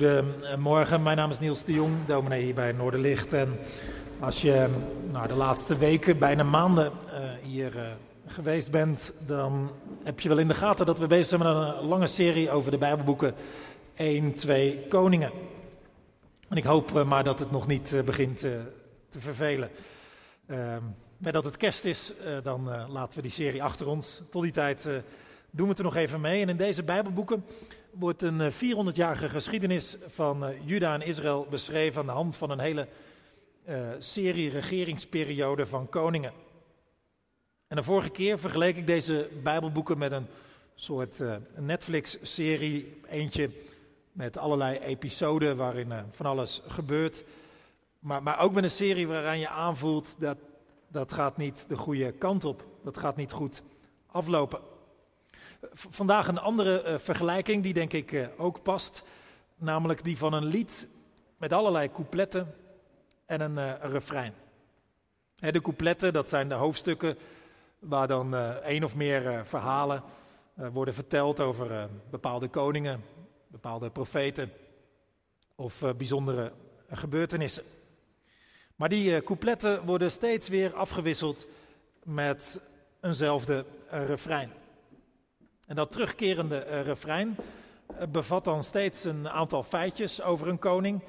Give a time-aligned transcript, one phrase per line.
[0.00, 3.32] Goedemorgen, mijn naam is Niels de Jong, dominee hier bij Noorderlicht.
[3.32, 3.58] En
[4.20, 4.68] als je
[5.10, 7.82] nou, de laatste weken, bijna maanden uh, hier uh,
[8.26, 9.70] geweest bent, dan
[10.04, 12.70] heb je wel in de gaten dat we bezig zijn met een lange serie over
[12.70, 13.34] de Bijbelboeken
[13.94, 15.32] 1, 2 Koningen.
[16.48, 18.38] En ik hoop uh, maar dat het nog niet begint
[19.08, 19.70] te vervelen.
[20.46, 20.82] Ehm,
[21.16, 24.22] met dat het kerst is, dan laten we die serie achter ons.
[24.30, 24.88] Tot die tijd
[25.50, 26.42] doen we het er nog even mee.
[26.42, 27.44] En in deze Bijbelboeken
[27.90, 32.50] wordt een 400-jarige eh, geschiedenis van eh, Juda en Israël beschreven aan de hand van
[32.50, 32.88] een hele
[33.68, 36.32] uh, serie regeringsperiode van koningen.
[37.68, 40.26] En de vorige keer vergeleek ik deze Bijbelboeken met een
[40.74, 41.22] soort
[41.56, 43.00] Netflix-serie.
[43.08, 43.50] Eentje
[44.12, 47.24] met allerlei episoden waarin van alles gebeurt.
[47.98, 50.36] Maar, maar ook met een serie waaraan je aanvoelt dat
[50.88, 52.64] dat gaat niet de goede kant op.
[52.84, 53.62] Dat gaat niet goed
[54.06, 54.60] aflopen.
[55.72, 59.02] Vandaag een andere uh, vergelijking die denk ik uh, ook past,
[59.56, 60.88] namelijk die van een lied
[61.36, 62.54] met allerlei coupletten
[63.26, 64.34] en een, een refrein.
[65.34, 67.18] De coupletten, dat zijn de hoofdstukken
[67.78, 70.02] waar dan één of meer verhalen
[70.54, 73.04] worden verteld over bepaalde koningen,
[73.46, 74.52] bepaalde profeten
[75.54, 76.52] of bijzondere
[76.90, 77.64] gebeurtenissen.
[78.76, 81.46] Maar die coupletten worden steeds weer afgewisseld
[82.04, 82.60] met
[83.00, 84.52] eenzelfde refrein.
[85.70, 87.36] En dat terugkerende uh, refrein
[87.90, 91.00] uh, bevat dan steeds een aantal feitjes over een koning.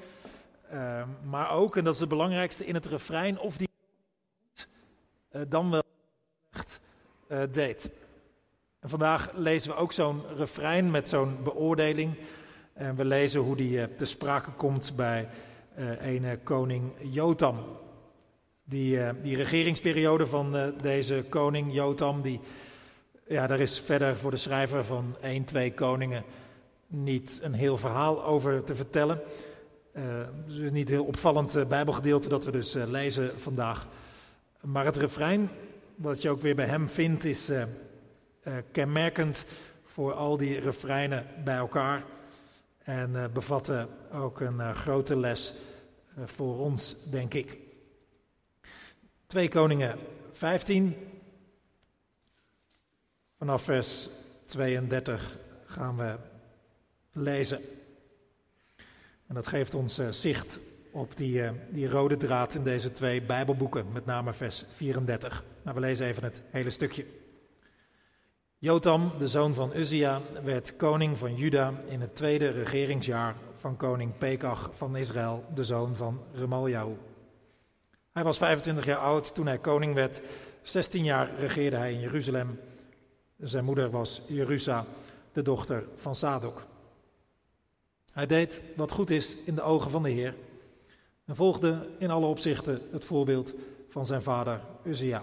[0.72, 3.68] Uh, maar ook, en dat is het belangrijkste in het refrein, of die
[5.48, 5.82] dan wel
[6.50, 6.80] echt
[7.50, 7.90] deed.
[8.80, 12.14] En vandaag lezen we ook zo'n refrein met zo'n beoordeling.
[12.72, 15.28] En we lezen hoe die te sprake komt bij
[15.98, 17.58] een koning Jotam.
[18.64, 22.40] Die, die regeringsperiode van deze koning Jotam, die
[23.32, 26.24] ja, daar is verder voor de schrijver van 1, 2 Koningen
[26.86, 29.20] niet een heel verhaal over te vertellen.
[29.96, 33.88] Uh, is niet heel opvallend uh, Bijbelgedeelte dat we dus uh, lezen vandaag.
[34.60, 35.50] Maar het refrein,
[35.94, 37.50] wat je ook weer bij hem vindt, is
[38.72, 39.44] kenmerkend
[39.84, 42.04] voor al die refreinen bij elkaar.
[42.78, 45.54] En bevatten ook een grote les
[46.24, 47.58] voor ons, denk ik.
[49.26, 49.98] 2 Koningen
[50.32, 51.11] 15,
[53.42, 54.08] Vanaf vers
[54.44, 55.36] 32
[55.66, 56.16] gaan we
[57.12, 57.60] lezen.
[59.26, 60.60] En dat geeft ons uh, zicht
[60.90, 65.44] op die, uh, die rode draad in deze twee Bijbelboeken, met name vers 34.
[65.62, 67.06] Maar we lezen even het hele stukje.
[68.58, 74.18] Jotam, de zoon van Uzia, werd koning van Juda in het tweede regeringsjaar van koning
[74.18, 76.96] Pekach van Israël, de zoon van Remaljahu.
[78.12, 80.20] Hij was 25 jaar oud toen hij koning werd.
[80.62, 82.58] 16 jaar regeerde hij in Jeruzalem.
[83.42, 84.86] Zijn moeder was Jerusa,
[85.32, 86.66] de dochter van Sadok.
[88.12, 90.34] Hij deed wat goed is in de ogen van de Heer
[91.24, 93.54] en volgde in alle opzichten het voorbeeld
[93.88, 95.22] van zijn vader Uzia.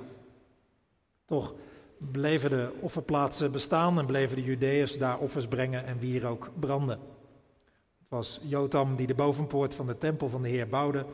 [1.25, 1.53] Toch
[1.97, 6.99] bleven de offerplaatsen bestaan en bleven de Judeërs daar offers brengen en wierook branden.
[7.99, 11.05] Het was Jotam die de bovenpoort van de tempel van de Heer bouwde.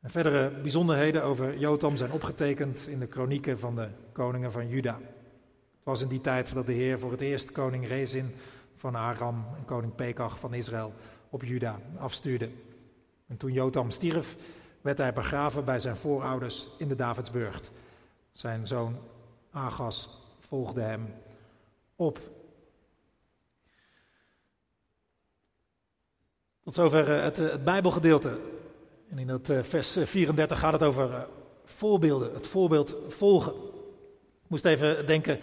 [0.00, 4.98] En verdere bijzonderheden over Jotam zijn opgetekend in de kronieken van de koningen van Juda.
[5.82, 8.34] Het was in die tijd dat de Heer voor het eerst koning Rezin
[8.76, 10.94] van Aram en koning Pekach van Israël
[11.30, 12.50] op Juda afstuurde.
[13.26, 14.36] En toen Jotam stierf,
[14.80, 17.60] werd hij begraven bij zijn voorouders in de Davidsburg.
[18.32, 18.96] Zijn zoon
[19.50, 20.08] Agas
[20.40, 21.14] volgde hem
[21.96, 22.18] op.
[26.64, 28.40] Tot zover eh, het, eh, het Bijbelgedeelte.
[29.08, 31.28] En in het eh, vers 34 gaat het over
[31.64, 33.52] voorbeelden, het voorbeeld volgen.
[34.42, 35.40] Ik moest even denken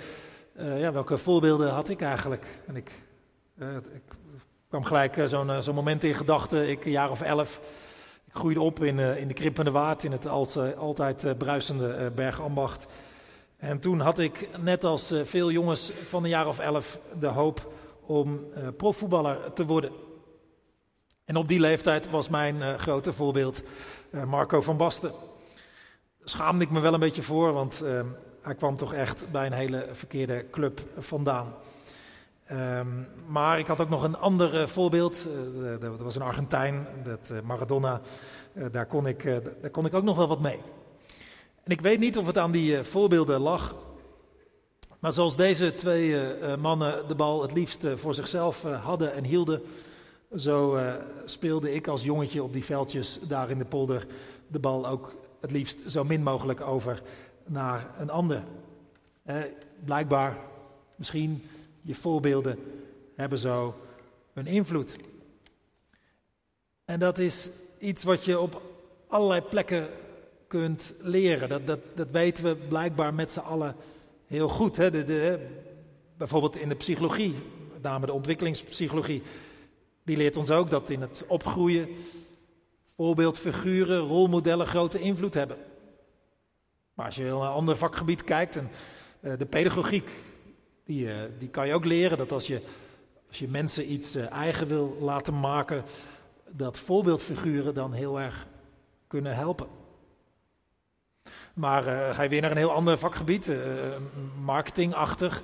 [0.60, 2.62] uh, ja, welke voorbeelden had ik eigenlijk?
[2.68, 3.02] En ik,
[3.56, 4.16] uh, ik
[4.70, 5.26] kwam gelijk uh,
[5.60, 6.70] zo'n moment in gedachten.
[6.70, 7.62] Ik, een jaar of elf,
[8.26, 10.28] ik groeide op in, in de Krimpende Waard, in het
[10.78, 12.88] altijd, bruisende Bergambacht.
[13.58, 17.72] En toen had ik, net als veel jongens van een jaar of elf, de hoop
[18.06, 18.40] om
[18.78, 19.92] profvoetballer te worden.
[21.26, 23.64] En op die leeftijd was mijn grote voorbeeld
[24.28, 25.12] Marco van Basten.
[26.24, 28.08] Schaamde ik me wel een beetje voor, want ehm,
[28.50, 31.54] hij kwam toch echt bij een hele verkeerde club vandaan.
[32.52, 35.28] Um, maar ik had ook nog een ander uh, voorbeeld.
[35.62, 38.02] Uh, dat was een Argentijn, dat, uh, Maradona.
[38.72, 39.24] daar, kon ik,
[39.62, 40.60] daar kon ik ook nog wel wat mee.
[41.64, 43.76] En ik weet niet of het aan die voorbeelden lag.
[45.00, 46.18] Maar zoals deze twee
[46.58, 49.62] mannen de bal het liefst voor zichzelf hadden en hielden.
[50.36, 50.80] Zo
[51.26, 54.08] speelde ik als jongetje op die veldjes daar in de polder
[54.48, 57.02] de bal ook het liefst zo min mogelijk over
[57.50, 58.44] naar een ander.
[59.24, 59.36] Eh,
[59.86, 60.38] blijkbaar,
[60.96, 61.44] misschien,
[61.82, 62.60] je voorbeelden
[63.16, 63.76] hebben zo
[64.34, 64.98] een invloed.
[66.86, 68.62] En dat is iets wat je op
[69.08, 69.88] allerlei plekken
[70.48, 71.50] kunt leren.
[71.50, 73.76] Dat, dat, dat weten we blijkbaar met z'n allen
[74.28, 74.78] heel goed.
[74.78, 74.92] Hè?
[74.92, 75.48] De, de,
[76.18, 77.36] bijvoorbeeld in de psychologie,
[77.74, 79.24] met name de ontwikkelingspsychologie,
[80.04, 81.88] die leert ons ook dat in het opgroeien
[82.96, 85.58] voorbeeldfiguren, rolmodellen grote invloed hebben.
[87.00, 88.70] Maar als je naar een ander vakgebied kijkt, en,
[89.22, 90.10] uh, de pedagogiek,
[90.86, 92.62] die, uh, die kan je ook leren dat als je,
[93.28, 95.84] als je mensen iets uh, eigen wil laten maken,
[96.50, 98.48] dat voorbeeldfiguren dan heel erg
[99.08, 99.68] kunnen helpen.
[101.54, 103.52] Maar ga je weer naar een heel ander vakgebied,
[104.42, 105.44] marketingachtig,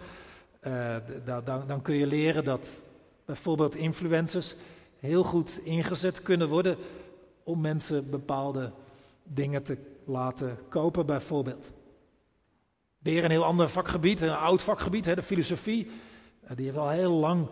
[1.25, 2.81] dan, dan kun je leren dat
[3.25, 4.55] bijvoorbeeld influencers
[4.99, 6.77] heel goed ingezet kunnen worden
[7.43, 8.71] om mensen bepaalde
[9.23, 11.71] dingen te laten kopen, bijvoorbeeld.
[12.97, 15.87] Weer een heel ander vakgebied, een oud vakgebied, de filosofie.
[16.41, 17.47] Eh, die heeft al heel lang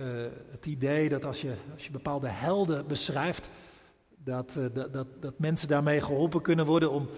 [0.00, 0.06] uh,
[0.50, 3.50] het idee dat als je, als je bepaalde helden beschrijft,
[4.08, 7.08] dat, uh, dat, dat, dat, mensen daarmee geholpen kunnen worden om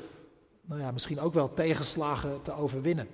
[0.64, 3.08] nou ja, misschien ook wel tegenslagen te overwinnen.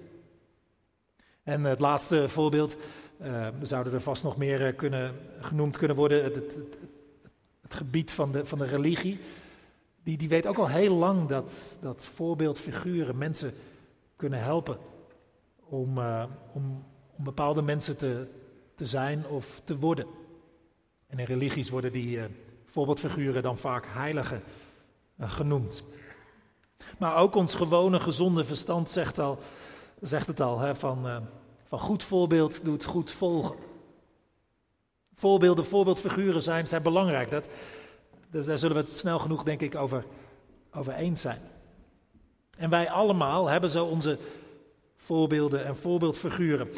[1.42, 2.76] En het laatste voorbeeld,
[3.22, 6.56] uh, zouden er vast nog meer kunnen, genoemd kunnen worden, het, het,
[7.60, 9.20] het gebied van de, van de religie,
[10.02, 13.54] die, die weet ook al heel lang dat, dat voorbeeldfiguren mensen
[14.16, 14.78] kunnen helpen
[15.64, 16.84] om, uh, om,
[17.16, 18.26] om bepaalde mensen te,
[18.74, 20.06] te zijn of te worden.
[21.06, 22.24] En in religies worden die uh,
[22.64, 24.42] voorbeeldfiguren dan vaak heiligen
[25.20, 25.84] uh, genoemd.
[26.98, 29.38] Maar ook ons gewone gezonde verstand zegt, al,
[30.00, 31.26] zegt het al, hè, van,
[31.64, 33.56] van goed voorbeeld doet goed volgen.
[35.14, 37.30] Voorbeelden, voorbeeldfiguren zijn, zijn belangrijk.
[37.30, 37.46] Dat,
[38.30, 40.04] dus daar zullen we het snel genoeg, denk ik, over,
[40.72, 41.40] over eens zijn.
[42.58, 44.18] En wij allemaal hebben zo onze
[44.96, 46.68] voorbeelden en voorbeeldfiguren.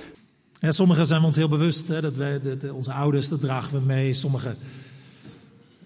[0.60, 3.86] Ja, sommigen zijn we ons heel bewust, hè, dat wij, onze ouders, dat dragen we
[3.86, 4.14] mee.
[4.14, 4.56] Sommigen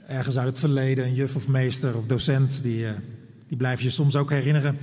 [0.06, 2.90] ergens uit het verleden, een juf of meester of docent, die, uh,
[3.48, 4.78] die blijf je soms ook herinneren.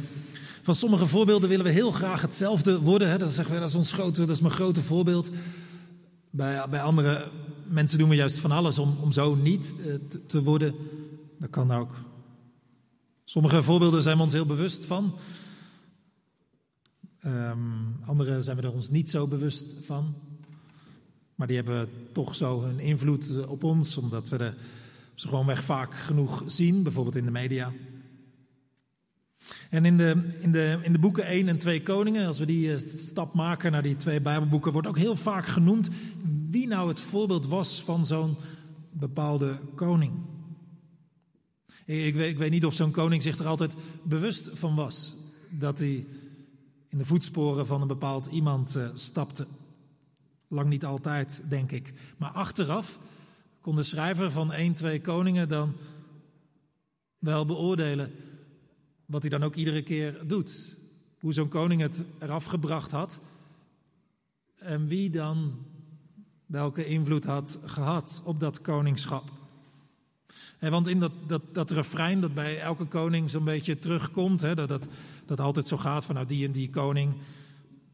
[0.61, 3.09] Van sommige voorbeelden willen we heel graag hetzelfde worden.
[3.09, 3.17] Hè.
[3.17, 5.29] Dat zeggen we, dat is, ons grote, dat is mijn grote voorbeeld.
[6.29, 7.29] Bij, bij andere
[7.71, 9.93] mensen doen we juist van alles om, om zo niet uh,
[10.27, 10.75] te, worden.
[11.39, 11.95] Dat kan ook.
[13.23, 15.13] Sommige voorbeelden zijn we ons heel bewust van.
[17.25, 20.13] Um, andere zijn we er ons niet zo bewust van.
[21.35, 24.53] Maar die hebben toch zo hun invloed eh, op ons, omdat we de,
[25.15, 27.71] ze gewoonweg vaak genoeg zien, bijvoorbeeld in de media.
[29.69, 32.77] En in de, in, de, in de boeken 1 en 2 Koningen, als we die
[32.77, 35.89] stap maken naar die twee Bijbelboeken, wordt ook heel vaak genoemd
[36.51, 38.35] wie nou het voorbeeld was van zo'n
[38.91, 40.13] bepaalde koning.
[41.85, 45.13] Ik weet, ik weet niet of zo'n koning zich er altijd bewust van was
[45.59, 46.05] dat hij
[46.89, 49.47] in de voetsporen van een bepaald iemand uh, stapte.
[50.47, 51.93] Lang niet altijd, denk ik.
[52.17, 52.99] Maar achteraf
[53.61, 55.73] kon de schrijver van 1, 2 koningen dan
[57.19, 58.11] wel beoordelen
[59.05, 60.75] wat hij dan ook iedere keer doet.
[61.19, 63.19] Hoe zo'n koning het eraf gebracht had.
[64.57, 65.53] En wie dan
[66.51, 69.29] welke invloed had gehad op dat koningschap.
[70.59, 74.87] Want in dat, dat, dat refrein dat bij elke koning zo'n beetje terugkomt, dat, dat,
[75.25, 77.13] dat altijd zo gaat van nou die en die koning,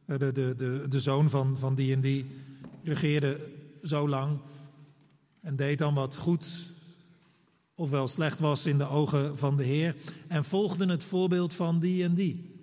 [0.05, 2.25] de, de, de, de zoon van, van die en die,
[2.83, 3.39] regeerde
[3.83, 4.39] zo lang
[5.41, 6.71] en deed dan wat goed
[7.75, 9.95] ofwel slecht was in de ogen van de Heer
[10.27, 12.55] en volgde het voorbeeld van die en die.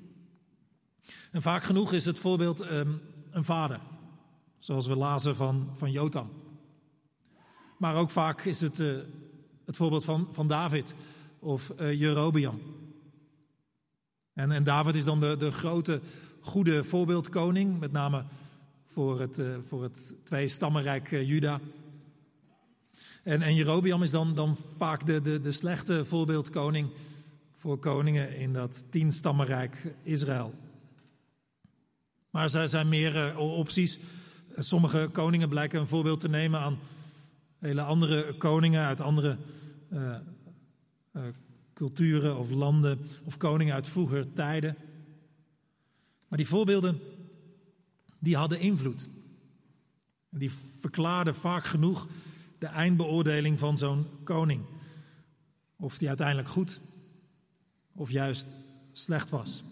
[1.31, 3.81] En vaak genoeg is het voorbeeld um, een vader.
[4.65, 6.31] Zoals we lazen van, van Jotam.
[7.79, 8.97] Maar ook vaak is het uh,
[9.65, 10.95] het voorbeeld van, van David
[11.39, 12.61] of uh, Jerobeam.
[14.33, 16.01] En, en David is dan de, de grote,
[16.41, 18.25] goede voorbeeldkoning, met name
[18.87, 21.61] voor het, uh, voor het twee-stammenrijk Juda.
[23.23, 26.91] En, en Jerobeam is dan, dan vaak de, de, de slechte voorbeeldkoning
[27.53, 30.55] voor koningen in dat tien-stammenrijk Israël.
[32.31, 33.99] Maar er zijn meer opties.
[34.59, 36.79] Sommige koningen blijken een voorbeeld te nemen aan
[37.59, 39.39] hele andere koningen uit andere
[39.93, 40.17] uh,
[41.13, 41.23] uh,
[41.75, 44.77] culturen of landen of koningen uit vroeger tijden.
[46.29, 47.01] Maar die voorbeelden,
[48.19, 49.09] die hadden invloed.
[50.31, 52.09] Die verklaarden vaak genoeg
[52.59, 54.63] de eindbeoordeling van zo'n koning.
[55.77, 56.81] Of die uiteindelijk goed
[57.93, 58.57] of juist
[58.93, 59.63] slecht was.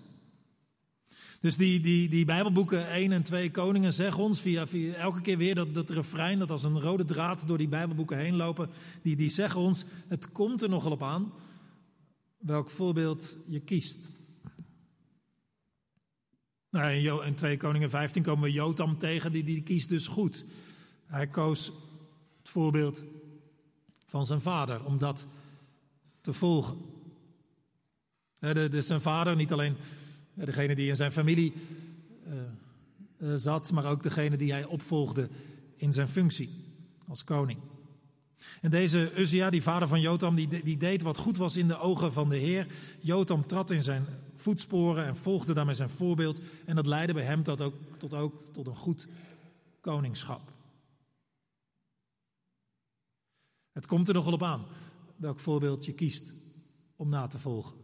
[1.43, 5.39] Dus die, die, die Bijbelboeken 1 en 2 Koningen zeggen ons via, via elke keer
[5.39, 8.71] weer dat, dat refrein, dat als een rode draad door die Bijbelboeken heen lopen,
[9.03, 11.33] die, die zeggen ons, het komt er nogal op aan
[12.39, 14.11] welk voorbeeld je kiest.
[16.71, 20.45] Nou, in 2 Koningen 15 komen we Jotam tegen, die, die kiest dus goed.
[21.07, 21.67] Hij koos
[22.39, 23.05] het voorbeeld
[24.07, 25.27] van zijn vader om dat
[26.21, 26.77] te volgen.
[28.53, 29.77] Dus zijn vader, niet alleen
[30.35, 31.53] degene die in zijn familie
[33.19, 35.29] uh, zat, maar ook degene die hij opvolgde
[35.77, 36.51] in zijn functie
[37.09, 37.59] als koning.
[38.61, 41.79] En deze Uzia, die vader van Jotam, die, die deed wat goed was in de
[41.79, 42.67] ogen van de Heer.
[43.01, 46.41] Jotam trad in zijn voetsporen en volgde daarmee zijn voorbeeld.
[46.65, 49.09] En dat leidde bij hem tot ook tot, ook, tot een goed
[49.81, 50.53] koningschap.
[53.73, 54.65] Het komt er nogal op aan
[55.17, 56.33] welk voorbeeld je kiest
[56.97, 57.82] om na te volgen.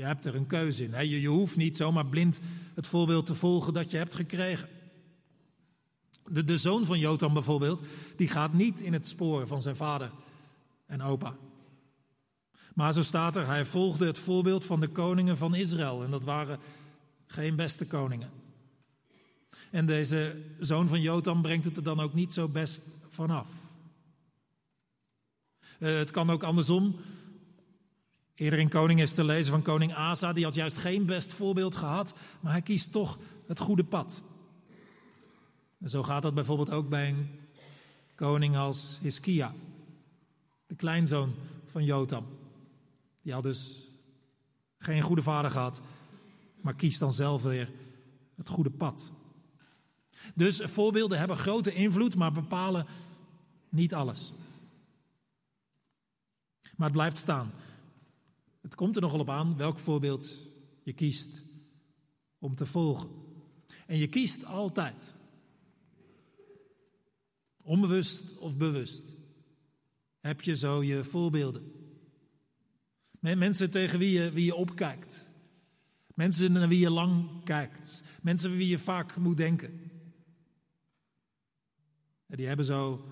[0.00, 1.08] Je hebt er een keuze in.
[1.08, 2.40] Je, je hoeft niet zomaar blind
[2.74, 4.68] het voorbeeld te volgen dat je hebt gekregen.
[6.28, 7.82] De, de zoon van Jotam bijvoorbeeld,
[8.16, 10.10] die gaat niet in het spoor van zijn vader
[10.86, 11.36] en opa.
[12.74, 16.04] Maar zo staat er, hij volgde het voorbeeld van de koningen van Israël.
[16.04, 16.58] En dat waren
[17.26, 18.30] geen beste koningen.
[19.70, 23.48] En deze zoon van Jotam brengt het er dan ook niet zo best vanaf.
[25.78, 26.96] Uh, het kan ook andersom.
[28.40, 31.76] Eerder in Koning is te lezen van koning Asa, die had juist geen best voorbeeld
[31.76, 34.22] gehad, maar hij kiest toch het goede pad.
[35.78, 37.28] En zo gaat dat bijvoorbeeld ook bij een
[38.14, 39.52] koning als Hiskia,
[40.66, 41.34] de kleinzoon
[41.66, 42.26] van Jotam.
[43.22, 43.88] Die had dus
[44.78, 45.80] geen goede vader gehad,
[46.60, 47.70] maar kiest dan zelf weer
[48.36, 49.10] het goede pad.
[50.34, 52.86] Dus voorbeelden hebben grote invloed, maar bepalen
[53.68, 54.32] niet alles.
[56.76, 57.50] Maar het blijft staan.
[58.60, 60.38] Het komt er nogal op aan welk voorbeeld
[60.82, 61.42] je kiest
[62.38, 63.10] om te volgen.
[63.86, 65.14] En je kiest altijd.
[67.62, 69.16] Onbewust of bewust.
[70.20, 71.72] Heb je zo je voorbeelden.
[73.20, 75.28] Mensen tegen wie je, wie je opkijkt.
[76.14, 78.02] Mensen naar wie je lang kijkt.
[78.22, 79.90] Mensen wie je vaak moet denken.
[82.26, 83.04] En die hebben zo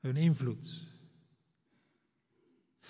[0.00, 0.93] hun invloed.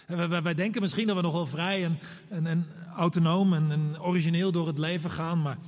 [0.07, 4.67] Wij, denken misschien dat we nogal vrij en, en, en autonoom en, en, origineel door
[4.67, 5.59] het leven gaan, maar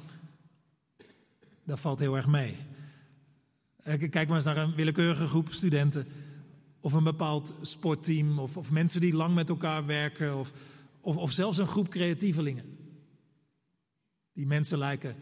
[1.65, 2.57] dat valt heel erg mee.
[3.85, 6.07] Kijk maar eens naar een willekeurige groep studenten,
[6.81, 10.53] of een bepaald sportteam, of, of mensen die lang met elkaar werken, of,
[11.01, 12.79] of, of zelfs een groep creatievelingen.
[14.33, 15.17] Die mensen lijken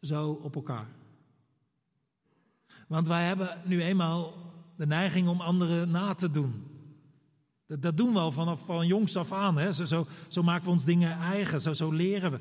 [0.00, 0.88] zo op elkaar.
[2.88, 4.34] Want wij hebben nu eenmaal
[4.76, 6.73] de neiging om anderen na te doen.
[7.66, 9.58] Dat, dat doen we al vanaf van jongs af aan.
[9.58, 9.72] Hè?
[9.72, 12.38] Zo, zo, maken we ons dingen eigen, zo, zo leren we.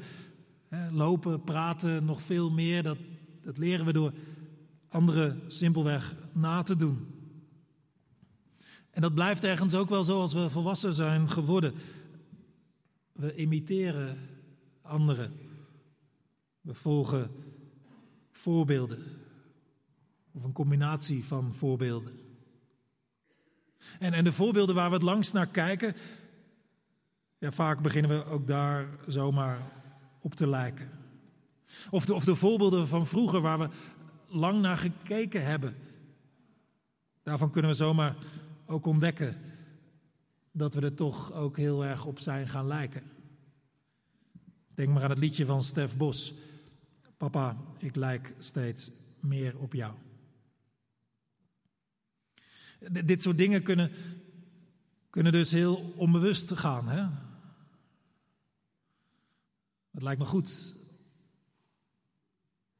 [0.67, 0.91] Hè?
[0.91, 2.97] Lopen, praten, nog veel meer, dat,
[3.43, 4.13] dat leren we door
[4.87, 7.07] anderen simpelweg na te doen.
[8.89, 11.73] En dat blijft ergens ook wel zo als we volwassen zijn geworden.
[13.11, 14.17] We imiteren
[14.81, 15.33] anderen.
[16.61, 17.31] We volgen
[18.31, 19.03] voorbeelden.
[20.31, 22.22] Of een combinatie van voorbeelden.
[23.99, 25.95] En, en de voorbeelden waar we het langst naar kijken,
[27.37, 29.59] ja, vaak beginnen we ook daar zomaar
[30.19, 30.89] op te lijken.
[31.89, 33.69] Of de, of de voorbeelden van vroeger waar we
[34.27, 35.75] lang naar gekeken hebben.
[37.23, 38.15] Daarvan kunnen we zomaar
[38.65, 39.37] ook ontdekken
[40.51, 43.03] dat we er toch ook heel erg op zijn gaan lijken.
[44.75, 46.33] Denk maar aan het liedje van Stef Bos.
[47.17, 49.93] Papa, ik lijk steeds meer op jou.
[52.91, 53.91] Dit soort dingen kunnen,
[55.09, 56.87] kunnen dus heel onbewust gaan.
[56.87, 57.01] Hè?
[59.91, 60.73] Het lijkt me goed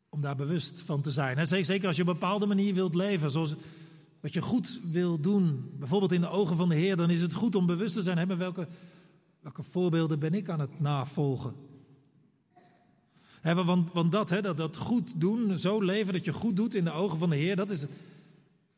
[0.09, 1.47] om daar bewust van te zijn.
[1.47, 3.55] Zeker als je op een bepaalde manier wilt leven, zoals
[4.21, 7.33] wat je goed wil doen, bijvoorbeeld in de ogen van de Heer, dan is het
[7.33, 8.67] goed om bewust te zijn, hebben welke,
[9.39, 11.53] welke voorbeelden ben ik aan het navolgen.
[13.41, 16.91] want, want dat, dat, dat goed doen, zo leven dat je goed doet in de
[16.91, 17.85] ogen van de Heer, dat is,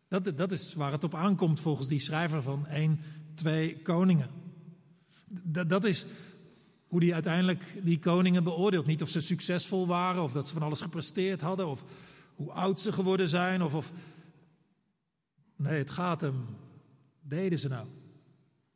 [0.07, 2.99] dat, dat is waar het op aankomt volgens die schrijver van 1,
[3.35, 4.29] 2 koningen.
[5.43, 6.05] Dat, dat is
[6.87, 8.85] hoe hij uiteindelijk die koningen beoordeelt.
[8.85, 11.83] Niet of ze succesvol waren, of dat ze van alles gepresteerd hadden, of
[12.35, 13.91] hoe oud ze geworden zijn, of, of...
[15.55, 16.45] Nee, het gaat hem.
[17.21, 17.87] Deden ze nou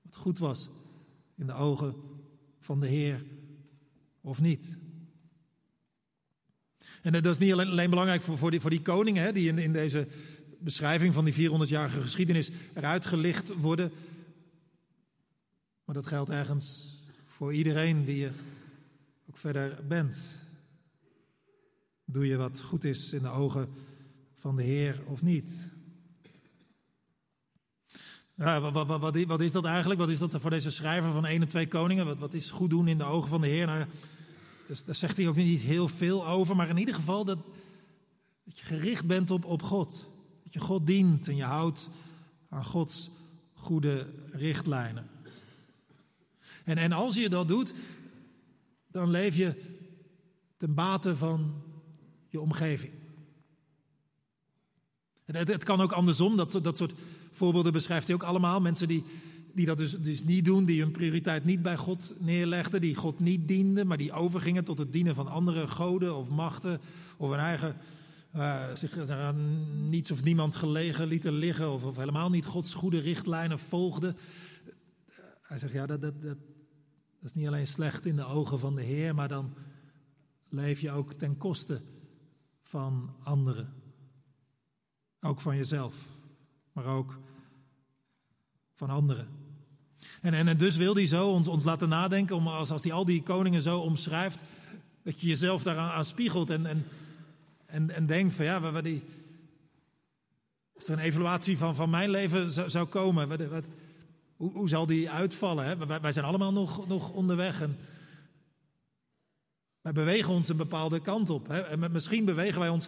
[0.02, 0.70] wat goed was
[1.36, 1.96] in de ogen
[2.60, 3.26] van de Heer
[4.22, 4.78] of niet?
[7.02, 9.58] En dat is niet alleen, belangrijk voor, voor, die, voor die koningen hè, die in,
[9.58, 10.08] in deze
[10.60, 13.92] beschrijving van die 400-jarige geschiedenis eruit gelicht worden.
[15.86, 18.32] Maar dat geldt ergens voor iedereen die je
[19.30, 20.18] ook verder bent.
[22.06, 23.70] Doe je wat goed is in de ogen
[24.36, 25.68] van de Heer of niet?
[28.36, 30.00] Ja, wat, wat, wat, wat, is dat eigenlijk?
[30.00, 32.18] Wat is dat voor deze schrijver van 1 en 2 koningen?
[32.18, 33.66] Wat, is goed doen in de ogen van de Heer?
[33.66, 33.86] Nou,
[34.68, 37.38] dus, daar zegt hij ook niet heel veel over, maar in ieder geval dat,
[38.44, 40.08] dat je gericht bent op, op God.
[40.50, 41.90] Je God dient en je houdt
[42.50, 43.10] aan Gods
[43.54, 45.08] goede richtlijnen.
[46.66, 47.74] En, en als je dat doet,
[48.92, 49.62] dan leef je
[50.58, 51.54] ten bate van
[52.28, 52.94] je omgeving.
[55.26, 56.94] Het, het, kan ook andersom, dat, dat soort
[57.32, 58.62] voorbeelden beschrijft hij ook allemaal.
[58.62, 59.04] Mensen die,
[59.54, 63.20] die dat dus, dus niet doen, die hun prioriteit niet bij God neerlegden, die God
[63.20, 66.82] niet dienden, maar die overgingen tot het dienen van andere goden of machten
[67.18, 67.76] of hun eigen
[68.36, 73.00] uh, zich aan niets of niemand gelegen lieten liggen of, of, helemaal niet Gods goede
[73.00, 74.18] richtlijnen volgden.
[75.42, 76.38] Hij zegt, ja, dat, dat, dat,
[77.22, 79.54] is niet alleen slecht in de ogen van de Heer, maar dan
[80.50, 81.82] leef je ook ten koste
[82.64, 83.74] van anderen.
[85.22, 85.96] Ook van jezelf,
[86.74, 87.20] maar ook
[88.74, 89.28] van anderen.
[90.22, 92.92] En, en, en dus wil hij zo ons, ons laten nadenken, om, als, als hij
[92.92, 94.44] al die koningen zo omschrijft,
[95.04, 96.86] dat je jezelf daaraan aan spiegelt en, en,
[97.70, 99.04] en, en denkt van ja, wat, die,
[100.76, 103.64] als er een evaluatie van, van mijn leven zou, zou komen, wat, wat,
[104.36, 105.66] hoe, hoe zal die uitvallen?
[105.66, 106.00] Hè?
[106.02, 107.78] Wij, zijn allemaal nog, nog onderweg en
[109.82, 111.48] wij bewegen ons een bepaalde kant op.
[111.48, 111.62] Hè?
[111.62, 112.88] En misschien bewegen wij ons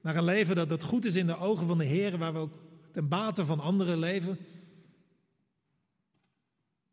[0.00, 2.38] naar een leven dat, dat goed is in de ogen van de Heer, waar we
[2.38, 2.52] ook
[2.90, 4.38] ten bate van anderen leven.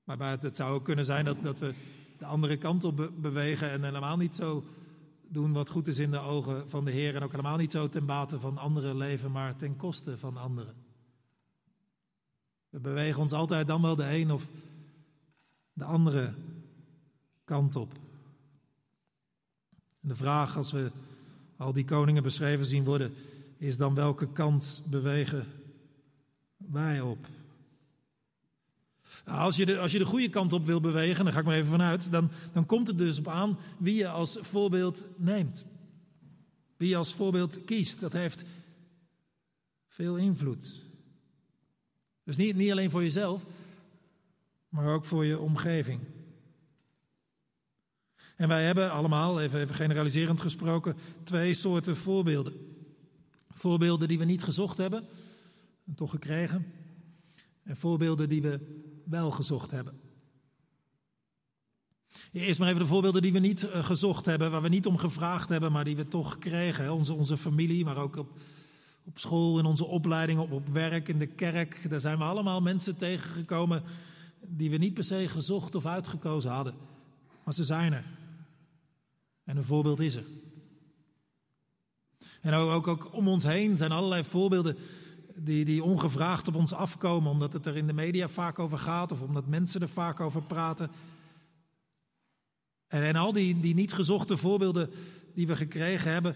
[0.04, 1.74] Maar het zou ook kunnen zijn dat, dat we
[2.18, 4.64] de andere kant op bewegen en helemaal niet zo
[5.36, 7.15] doen wat goed is in de ogen van de Heer.
[7.15, 10.74] En ook helemaal niet zo ten bate van anderen leven, maar ten koste van anderen.
[12.70, 14.50] We bewegen ons altijd dan wel de een of
[15.74, 16.34] de andere
[17.44, 17.94] kant op.
[20.01, 20.92] En de vraag, als we
[21.58, 23.13] al die koningen beschreven zien worden,
[23.58, 25.48] is dan welke kant bewegen
[26.58, 27.27] wij op?
[29.25, 31.46] Nou, als, je de, als je de goede kant op wil bewegen, dan ga ik
[31.46, 35.66] maar even vanuit, dan, dan komt het dus op aan wie je als voorbeeld neemt.
[36.77, 38.44] Wie je als voorbeeld kiest, dat heeft
[39.88, 40.81] veel invloed.
[42.24, 43.46] Dus niet, niet alleen voor jezelf,
[44.70, 46.00] maar ook voor je omgeving.
[48.35, 52.53] En wij hebben allemaal, even, even generaliserend gesproken, twee soorten voorbeelden.
[53.50, 55.05] Voorbeelden die we niet gezocht hebben
[55.85, 56.74] en toch gekregen.
[57.64, 60.00] En voorbeelden die we wel gezocht hebben.
[62.31, 64.98] Eerst maar even de voorbeelden die we niet eh, gezocht hebben, waar we niet om
[64.98, 66.94] gevraagd hebben, maar die we toch kregen.
[66.94, 68.37] Onze, onze familie, maar ook op,
[69.03, 71.89] op school, in onze opleiding, op, op werk, in de kerk.
[71.89, 73.83] Daar zijn we allemaal mensen tegengekomen
[74.41, 76.74] die we niet per se gezocht of uitgekozen hadden.
[77.44, 78.05] Maar ze zijn er.
[79.44, 80.25] En een voorbeeld is er.
[82.41, 84.77] En ook, ook om ons heen zijn allerlei voorbeelden
[85.36, 89.12] die, die ongevraagd op ons afkomen, omdat het er in de media vaak over gaat
[89.12, 90.92] of omdat mensen er vaak over praten.
[92.88, 94.90] En, en al die, die niet gezochte voorbeelden
[95.34, 96.36] die we gekregen hebben,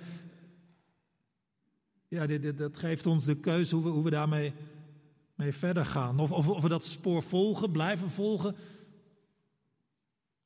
[2.08, 4.54] ja, dit, dit, dat geeft ons de keuze hoe we, hoe we daarmee
[5.36, 6.20] mee verder gaan.
[6.20, 8.56] Of, of, of we dat spoor volgen, blijven volgen,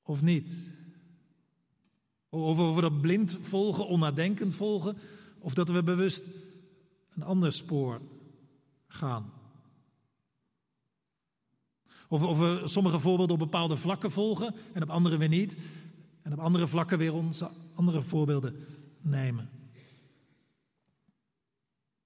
[0.01, 0.51] of niet.
[2.29, 4.97] Of, of we dat blind volgen, onnadenkend volgen,
[5.39, 6.27] of dat we bewust
[7.15, 8.01] een ander spoor
[8.93, 9.31] gaan.
[12.07, 15.57] Of, of we sommige voorbeelden op bepaalde vlakken volgen en op andere weer niet.
[16.21, 18.55] En op andere vlakken weer onze andere voorbeelden
[19.01, 19.49] nemen.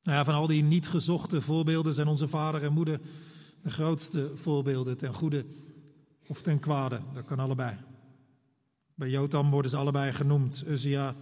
[0.03, 3.01] Nou ja, van al die niet gezochte voorbeelden zijn onze vader en moeder
[3.61, 5.45] de grootste voorbeelden, ten goede
[6.27, 7.01] of ten kwade.
[7.13, 7.77] Dat kan allebei.
[8.95, 10.63] Bij Jotam worden ze allebei genoemd.
[10.67, 11.15] Uzia,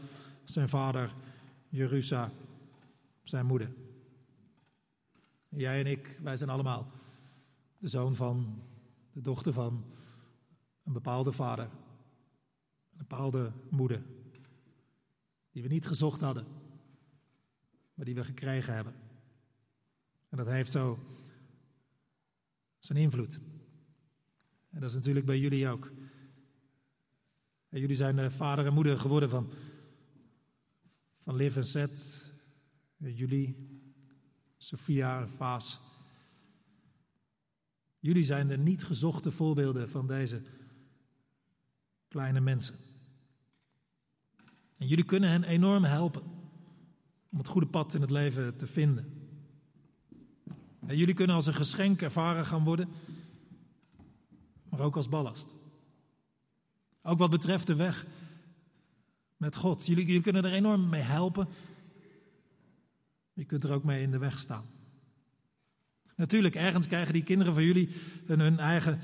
[0.44, 1.14] zijn vader,
[1.70, 2.32] Jerusa,
[3.24, 3.74] zijn moeder.
[5.56, 6.92] Jij en ik, wij zijn allemaal
[7.78, 8.64] de zoon van,
[9.12, 9.86] de dochter van
[10.84, 14.04] een bepaalde vader, een bepaalde moeder,
[15.52, 16.46] die we niet gezocht hadden,
[17.94, 18.94] maar die we gekregen hebben.
[20.30, 21.00] En dat heeft zo
[22.80, 23.40] zijn invloed.
[24.70, 25.92] En dat is natuurlijk bij jullie ook.
[27.70, 29.52] En jullie zijn de vader en moeder geworden van,
[31.24, 32.32] van Liv en Seth,
[32.98, 33.75] jullie,
[34.66, 35.80] Sophia Vaas.
[38.00, 40.42] Jullie zijn de niet gezochte voorbeelden van deze
[42.08, 42.76] kleine mensen.
[44.78, 46.22] En jullie kunnen hen enorm helpen
[47.32, 49.30] om het goede pad in het leven te vinden.
[50.86, 52.90] En jullie kunnen als een geschenk ervaren gaan worden,
[54.70, 55.48] maar ook als ballast.
[57.02, 58.06] Ook wat betreft de weg
[59.38, 59.86] met God.
[59.86, 61.48] Jullie, jullie kunnen er enorm mee helpen
[63.36, 64.66] je kunt er ook mee in de weg staan.
[66.16, 67.90] Natuurlijk, ergens krijgen die kinderen van jullie
[68.26, 69.00] hun, hun eigen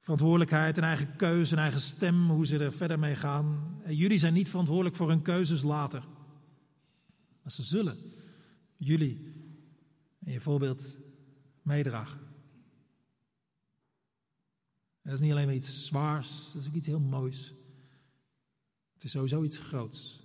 [0.00, 3.76] verantwoordelijkheid, een eigen keuze, een eigen stem, hoe ze er verder mee gaan.
[3.86, 6.02] Jullie zijn niet verantwoordelijk voor hun keuzes later.
[7.42, 7.98] Maar ze zullen
[8.76, 9.36] jullie
[10.24, 10.98] En je voorbeeld
[11.62, 12.20] meedragen.
[15.02, 17.52] En dat is niet alleen maar iets zwaars, dat is ook iets heel moois.
[18.92, 20.20] Het is sowieso iets groots.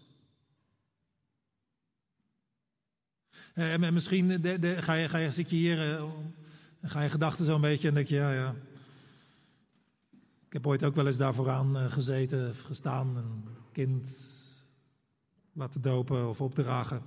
[3.30, 6.04] Eh, en misschien de, de, ga, je, ga je, zit hier uh,
[6.82, 8.56] ga je gedachten zo een beetje en denk je, ja, ja.
[10.48, 14.32] Ik heb ooit ook wel eens daarvoor aan uh, gezeten, gestaan, een kind
[15.54, 17.02] laten dopen of opdragen.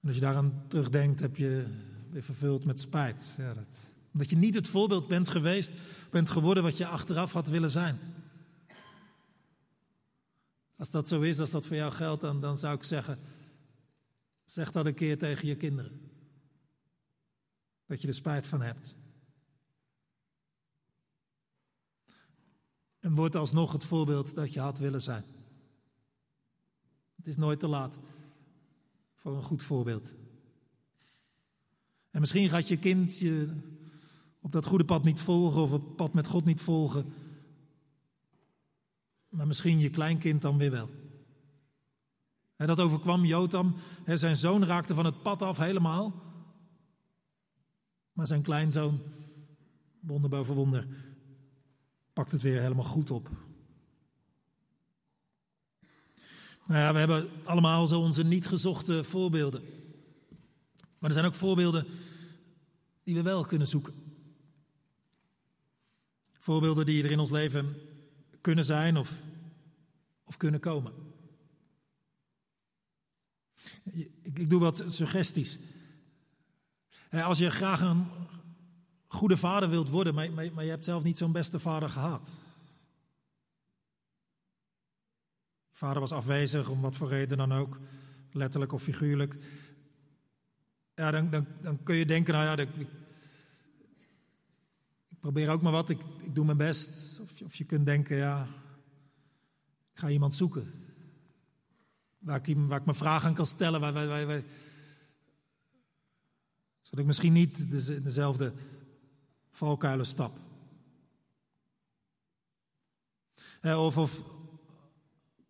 [0.00, 1.66] En als je daaraan terugdenkt, heb je
[2.10, 3.34] weer vervuld met spijt.
[3.38, 3.66] Ja, dat,
[4.12, 5.72] omdat je niet het voorbeeld bent geweest,
[6.10, 7.98] bent geworden wat je achteraf had willen zijn.
[10.84, 13.18] Als dat zo is, als dat voor jou geldt, dan, dan zou ik zeggen,
[14.44, 16.10] zeg dat een keer tegen je kinderen.
[17.86, 18.96] Dat je er spijt van hebt.
[22.98, 25.24] En word alsnog het voorbeeld dat je had willen zijn.
[27.14, 27.98] Het is nooit te laat
[29.14, 30.14] voor een goed voorbeeld.
[32.10, 33.60] En misschien gaat je kind je
[34.40, 37.12] op dat goede pad niet volgen of het pad met God niet volgen.
[39.34, 40.90] Maar misschien je kleinkind dan weer wel.
[42.56, 43.76] En dat overkwam Jotam.
[44.06, 46.22] Zijn zoon raakte van het pad af helemaal.
[48.12, 49.00] Maar zijn kleinzoon,
[50.00, 50.86] wonder boven wonder,
[52.12, 53.30] pakt het weer helemaal goed op.
[56.66, 59.62] Nou ja, we hebben allemaal zo onze niet gezochte voorbeelden.
[60.98, 61.86] Maar er zijn ook voorbeelden
[63.02, 63.94] die we wel kunnen zoeken.
[66.38, 67.76] Voorbeelden die er in ons leven
[68.44, 69.22] kunnen zijn of,
[70.24, 70.92] of kunnen komen.
[73.82, 75.58] Ik, ik doe wat suggesties.
[77.10, 78.06] Als je graag een
[79.06, 82.30] goede vader wilt worden, maar, maar, maar je hebt zelf niet zo'n beste vader gehad.
[85.72, 87.78] Vader was afwezig, om wat voor reden dan ook,
[88.32, 89.36] letterlijk of figuurlijk.
[90.94, 92.86] Ja, dan, dan, dan kun je denken, nou ja, ik,
[95.24, 97.20] probeer ook maar wat, ik, ik doe mijn best.
[97.20, 98.48] Of, of je kunt denken, ja,
[99.92, 100.72] ik ga iemand zoeken.
[102.18, 104.42] Waar ik, me vragen aan kan stellen, waar, waar, waar,
[106.82, 107.70] zodat ik misschien niet
[108.02, 108.52] dezelfde
[109.50, 110.32] valkuilen stap.
[113.62, 114.22] Of, of,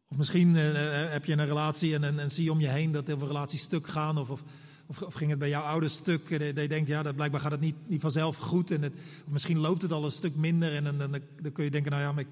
[0.08, 2.92] of misschien uh, heb je een relatie en, en, en, zie je om je heen
[2.92, 4.18] dat heel veel relaties stuk gaan.
[4.18, 4.42] Of, of,
[4.86, 6.28] of, ging het bij jouw ouders stuk?
[6.28, 8.70] Dat je denkt, ja, dat blijkbaar gaat het niet, niet vanzelf goed.
[8.70, 8.92] En het,
[9.24, 10.74] of misschien loopt het al een stuk minder.
[10.74, 10.98] En,
[11.42, 12.28] dan kun je denken, nou ja, maar ik,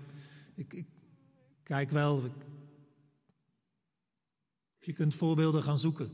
[0.55, 0.87] ik, ik
[1.62, 2.25] kijk wel.
[2.25, 2.33] Ik,
[4.79, 6.11] je kunt voorbeelden gaan zoeken.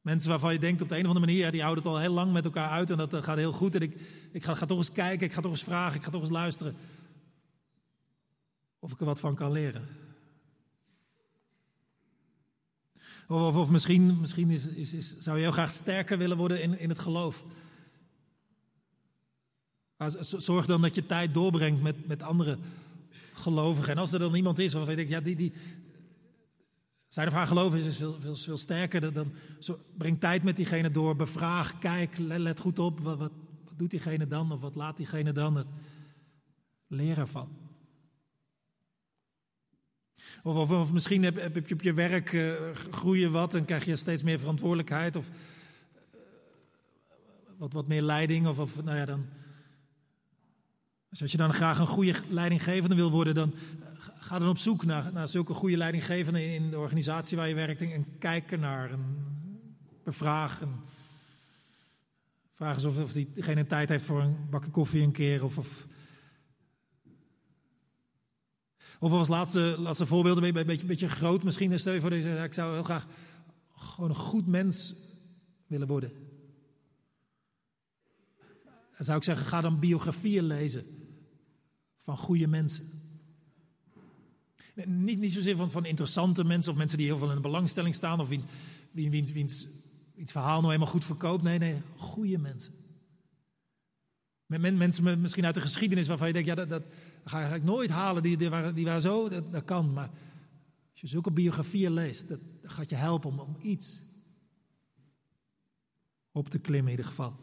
[0.00, 2.00] Mensen waarvan je denkt op de een of andere manier, ja, die houden het al
[2.00, 3.74] heel lang met elkaar uit en dat, gaat heel goed.
[3.74, 4.00] En ik,
[4.32, 6.30] ik ga, ga, toch eens kijken, ik ga toch eens vragen, ik ga toch eens
[6.30, 6.74] luisteren.
[8.78, 9.88] Of ik er wat van kan leren.
[13.28, 16.78] Of, of misschien, misschien is, is, is, zou je heel graag sterker willen worden in,
[16.78, 17.44] in het geloof.
[20.20, 22.58] Zorg dan dat je tijd doorbrengt met, met andere
[23.32, 23.92] gelovigen.
[23.92, 25.52] En als er dan iemand is waarvan denkt, ja, die, die,
[27.08, 29.12] zijn of haar geloof is veel, veel, veel sterker.
[29.12, 29.32] Dan,
[29.96, 33.00] breng tijd met diegene door, bevraag, kijk, let, goed op.
[33.00, 33.32] Wat, wat,
[33.64, 35.64] wat, doet diegene dan of wat laat diegene dan?
[36.86, 37.65] Leer ervan.
[40.42, 42.54] Of, of, misschien heb, heb, je op je werk uh,
[42.90, 46.20] groeien wat en krijg je steeds meer verantwoordelijkheid of uh,
[47.56, 48.46] wat, wat meer leiding.
[48.46, 49.26] Of, of nou ja, dan,
[51.10, 53.54] dus als je dan graag een goede leidinggevende wil worden, dan
[54.18, 57.80] ga dan op zoek naar, naar zulke goede leidinggevenden in de organisatie waar je werkt
[57.80, 59.04] en kijk naar en
[60.04, 60.60] bevraag.
[60.60, 60.80] En
[62.54, 65.58] vraag of, of diegene tijd heeft voor een bakje koffie een keer of...
[65.58, 65.86] of
[69.00, 71.78] of als laatste, laatste voorbeeld, een beetje, beetje groot misschien.
[71.78, 73.06] Stel je voor, deze, ik zou heel graag
[73.74, 74.94] gewoon een goed mens
[75.66, 76.12] willen worden.
[78.96, 80.84] Dan zou ik zeggen, ga dan biografieën lezen
[81.96, 82.84] van goede mensen.
[84.84, 87.94] Niet, niet zozeer van, van interessante mensen of mensen die heel veel in de belangstelling
[87.94, 88.44] staan of wiens,
[88.92, 89.66] wiens, wiens
[90.24, 91.42] verhaal nou helemaal goed verkoopt.
[91.42, 92.72] Nee, nee, goede mensen.
[94.46, 96.82] Met mensen misschien uit de geschiedenis waarvan je denkt, ja, dat, dat
[97.24, 99.92] ga, ik nooit halen, die, die, waren, die waren zo, dat, dat kan.
[99.92, 100.10] Maar
[100.90, 104.02] als je zulke biografieën leest, dat, dat gaat je helpen om, om iets
[106.32, 107.36] op te klimmen in ieder geval.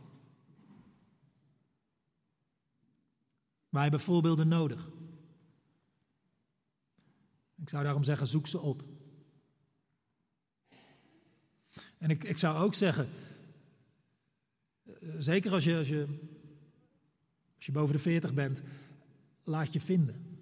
[3.69, 4.91] Wij hebben voorbeelden nodig.
[7.55, 8.83] Ik zou daarom zeggen, zoek ze op.
[11.97, 13.09] En ik, ik zou ook zeggen,
[14.83, 16.07] eh, zeker als je, als, je,
[17.63, 18.61] als je boven de 40 bent,
[19.43, 20.37] laat je vinden.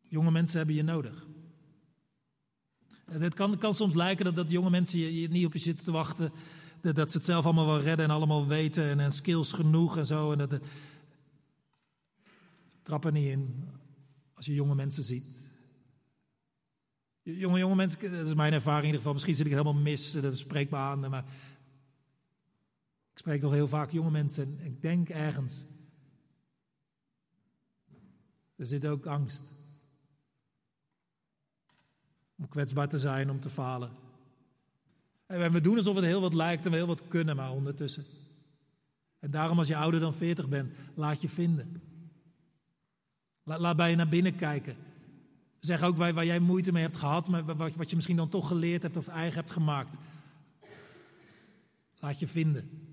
[0.00, 1.26] Jonge mensen hebben je nodig.
[3.10, 5.92] Het kan, kan soms lijken dat, dat jonge mensen je, niet op je zitten te
[5.92, 6.32] wachten.
[6.80, 9.96] Dat, dat, ze het zelf allemaal wel redden en allemaal weten en, en skills genoeg
[9.96, 10.32] en zo.
[10.32, 10.60] En dat,
[12.82, 13.64] trap er niet in
[14.34, 15.50] als je jonge mensen ziet.
[17.22, 19.12] Jonge, jonge mensen, dat is mijn ervaring in ieder geval.
[19.12, 21.10] Misschien zit ik helemaal mis, dat spreekt me aan.
[21.10, 21.24] Maar
[23.18, 25.64] ik spreek toch heel vaak jonge mensen en ik denk ergens.
[28.56, 29.52] Er zit ook angst.
[32.36, 33.90] Om kwetsbaar te zijn, om te falen.
[35.26, 38.04] En we doen alsof het heel wat lijkt en we heel wat kunnen, maar ondertussen.
[39.18, 41.82] En daarom als je ouder dan 40 bent, laat je vinden.
[43.42, 44.76] Laat, laat bij je naar binnen kijken.
[45.60, 48.28] Zeg ook waar, waar jij moeite mee hebt gehad, maar wat, wat je misschien dan
[48.28, 49.96] toch geleerd hebt of eigen hebt gemaakt.
[51.94, 52.87] Laat je vinden.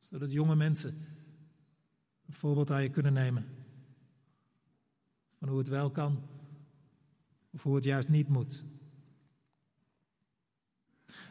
[0.00, 0.94] Zodat jonge mensen
[2.26, 3.46] een voorbeeld aan je kunnen nemen.
[5.38, 6.22] Van hoe het wel kan
[7.50, 8.64] of hoe het juist niet moet.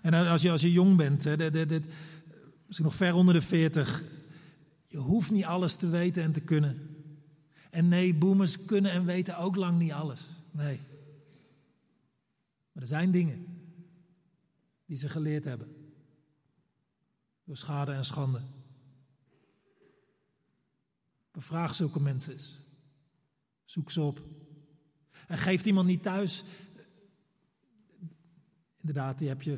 [0.01, 1.85] En als je, als je jong bent, hè, dit,
[2.65, 4.03] misschien nog ver onder de 40,
[4.87, 6.95] je hoeft niet alles te weten en te kunnen.
[7.69, 10.27] En nee, boomers kunnen en weten ook lang niet alles.
[10.51, 10.79] Nee.
[12.71, 13.45] Maar er zijn dingen
[14.85, 15.67] die ze geleerd hebben.
[17.43, 18.41] Door schade en schande.
[21.39, 22.59] Bevraag zulke mensen eens.
[23.65, 24.21] Zoek ze op.
[25.27, 26.43] En geeft iemand niet thuis.
[28.77, 29.57] Inderdaad, die heb je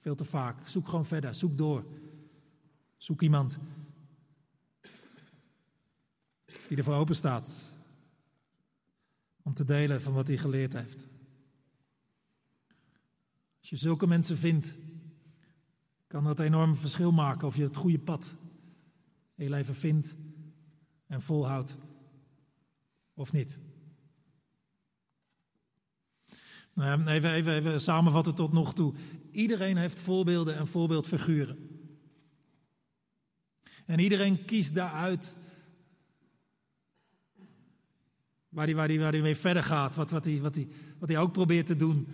[0.00, 0.68] veel te vaak.
[0.68, 1.34] Zoek gewoon verder.
[1.34, 1.86] Zoek door.
[2.96, 3.58] Zoek iemand
[6.68, 7.74] die ervoor open staat
[9.42, 11.06] om te delen van wat hij geleerd heeft.
[13.60, 14.74] Als je zulke mensen vindt,
[16.06, 18.36] kan dat enorm verschil maken of je het goede pad
[19.34, 20.16] heel even vindt
[21.10, 21.76] en volhoudt
[23.14, 23.58] of niet.
[26.72, 28.94] Nou, even, even, even samenvatten tot nog toe.
[29.30, 31.68] Iedereen heeft voorbeelden en voorbeeldfiguren.
[33.86, 35.36] En iedereen kiest daaruit
[38.48, 40.68] Waar hij, waar waar mee verder gaat, wat, wat, hij, wat, hij,
[40.98, 42.08] wat hij ook probeert te doen.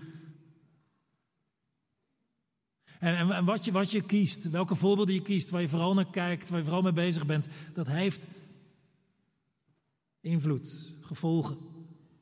[2.99, 5.95] En, en, en, wat, je, wat je kiest, welke voorbeelden je kiest, waar je vooral
[5.95, 8.27] naar kijkt, waar je vooral mee bezig bent, dat heeft
[10.27, 11.59] invloed, gevolgen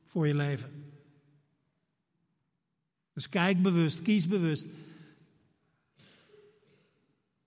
[0.03, 0.71] voor je leven.
[3.13, 4.67] Dus kijk bewust, kies bewust.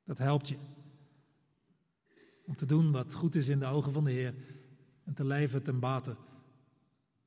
[0.04, 0.56] Dat helpt je
[2.44, 4.34] om te doen wat goed is in de ogen van de Heer
[5.04, 6.16] en te leven ten bate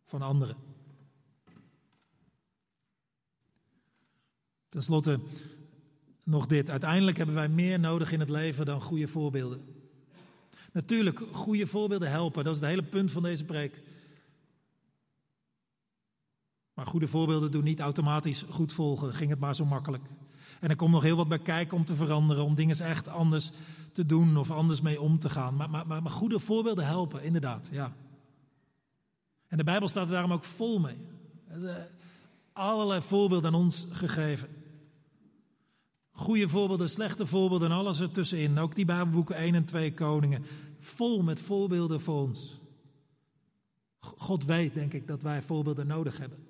[0.06, 0.56] van anderen.
[4.68, 5.20] Ten slotte
[6.24, 6.70] nog dit.
[6.70, 9.71] Uiteindelijk hebben wij meer nodig in het leven dan goede voorbeelden.
[10.72, 12.44] Natuurlijk, goede voorbeelden helpen.
[12.44, 13.82] Dat is het hele punt van deze preek.
[16.74, 19.14] Maar goede voorbeelden doen niet automatisch goed volgen.
[19.14, 20.04] Ging het maar zo makkelijk.
[20.60, 23.52] En er komt nog heel wat bij kijken om te veranderen, om dingen echt anders
[23.92, 25.56] te doen of anders mee om te gaan.
[25.56, 27.68] Maar, maar, maar, goede voorbeelden helpen, inderdaad.
[27.72, 27.94] Ja.
[29.48, 30.98] En de Bijbel staat er daarom ook vol mee.
[31.48, 31.90] Er
[32.54, 34.50] allerlei voorbeelden aan ons gegeven.
[36.12, 38.58] Goede voorbeelden, slechte voorbeelden en alles ertussenin.
[38.58, 40.46] Ook die Bijbelboeken 1 en 2 Koningen.
[40.80, 42.60] Vol met voorbeelden voor ons.
[44.00, 46.48] God weet, denk ik, dat wij voorbeelden nodig hebben.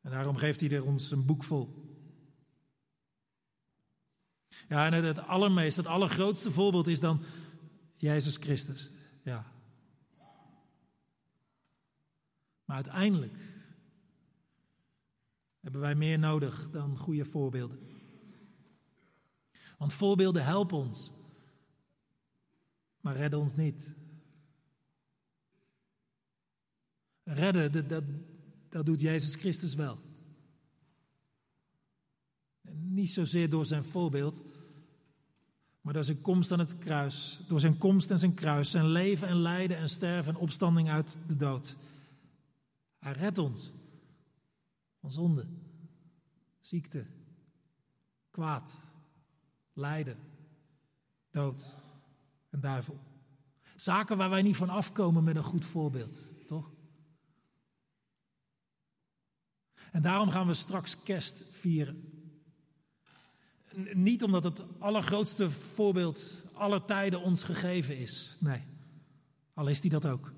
[0.00, 1.86] En daarom geeft hij er ons een boek vol.
[4.68, 7.22] Ja, en het, het allermeest, het allergrootste voorbeeld is dan
[7.96, 8.90] Jezus Christus.
[9.22, 9.52] Ja,
[12.68, 13.36] Maar uiteindelijk
[15.60, 17.78] hebben wij meer nodig dan goede voorbeelden.
[19.78, 21.12] Want voorbeelden helpen ons,
[23.00, 23.94] maar redden ons niet.
[27.22, 28.04] Redden, dat, dat,
[28.68, 29.98] dat doet Jezus Christus wel.
[32.62, 34.40] En niet zozeer door zijn voorbeeld,
[35.80, 37.40] maar door zijn komst aan het kruis.
[37.46, 41.18] Door zijn komst en zijn kruis, zijn leven en lijden en sterven en opstanding uit
[41.26, 41.76] de dood.
[42.98, 43.72] Hij redt ons
[45.00, 45.46] van zonde,
[46.60, 47.06] ziekte,
[48.30, 48.86] kwaad,
[49.78, 50.16] lijden,
[51.30, 51.66] dood
[52.50, 52.98] en duivel.
[53.76, 56.72] Zaken waar wij niet van afkomen met een goed voorbeeld, toch?
[59.92, 62.12] En daarom gaan we straks kerst vieren.
[63.92, 68.36] Niet omdat het allergrootste voorbeeld aller tijden ons gegeven is.
[68.40, 68.62] Nee,
[69.54, 70.32] al is die dat ook.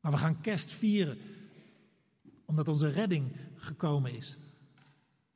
[0.00, 1.18] Maar we gaan kerst vieren
[2.44, 4.36] omdat onze redding gekomen is.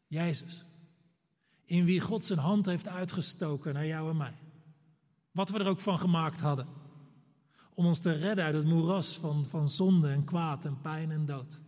[0.07, 0.65] Jezus.
[1.65, 4.35] In wie God zijn hand heeft uitgestoken naar jou en mij.
[5.31, 6.67] Wat we er ook van gemaakt hadden.
[7.75, 11.27] Om ons te redden uit het moeras van, van zonde en kwaad en pijn en
[11.27, 11.63] dood.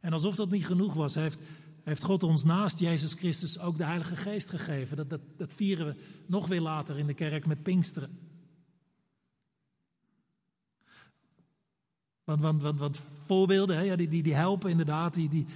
[0.00, 1.38] En alsof dat niet genoeg was, heeft,
[1.82, 4.96] heeft God ons naast Jezus Christus ook de Heilige Geest gegeven.
[4.96, 8.10] Dat, dat, dat vieren we nog weer later in de kerk met Pinksteren.
[12.24, 15.46] Want, want, want, want voorbeelden, hè, ja, die, die, die helpen inderdaad, die, die,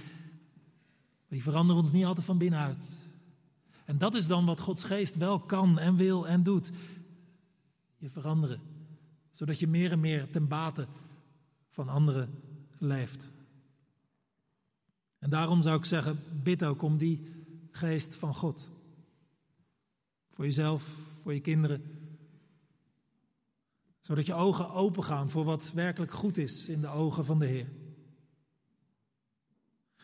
[1.31, 2.97] die veranderen ons niet altijd van binnenuit.
[3.85, 6.71] En dat is dan wat Gods geest wel kan en wil en doet.
[7.97, 8.61] Je veranderen.
[9.31, 10.87] Zodat je meer en meer ten bate
[11.69, 12.29] van anderen
[12.77, 13.29] leeft.
[15.19, 17.27] En daarom zou ik zeggen, bid ook om die
[17.71, 18.69] geest van God.
[20.29, 20.83] Voor jezelf,
[21.21, 21.81] voor je kinderen.
[24.01, 27.45] Zodat je ogen open gaan voor wat werkelijk goed is in de ogen van de
[27.45, 27.80] Heer.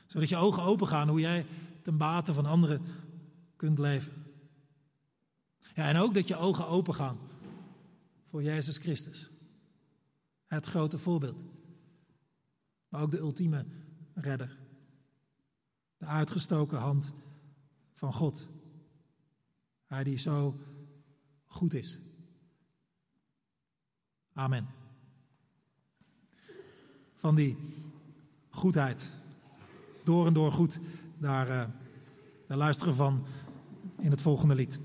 [0.08, 1.46] Zodat je ogen open gaan hoe jij
[1.82, 2.82] ten bate van anderen
[3.56, 4.26] kunt leven.
[5.76, 7.17] Ja, en ook dat je ogen open gaan
[8.26, 9.30] voor Jezus Christus.
[10.46, 11.43] Het grote voorbeeld.
[12.89, 13.65] Maar ook de ultieme
[14.13, 14.58] redder.
[15.98, 17.13] De uitgestoken hand
[17.93, 18.48] van God.
[19.86, 20.60] Hij die zo
[21.46, 22.00] goed is.
[24.34, 24.67] Amen.
[27.13, 27.58] Van die
[28.50, 29.10] goedheid,
[30.08, 30.80] door en door goed,
[31.17, 31.62] daar, uh,
[32.48, 33.26] daar luisteren van
[34.00, 34.80] in het volgende lied.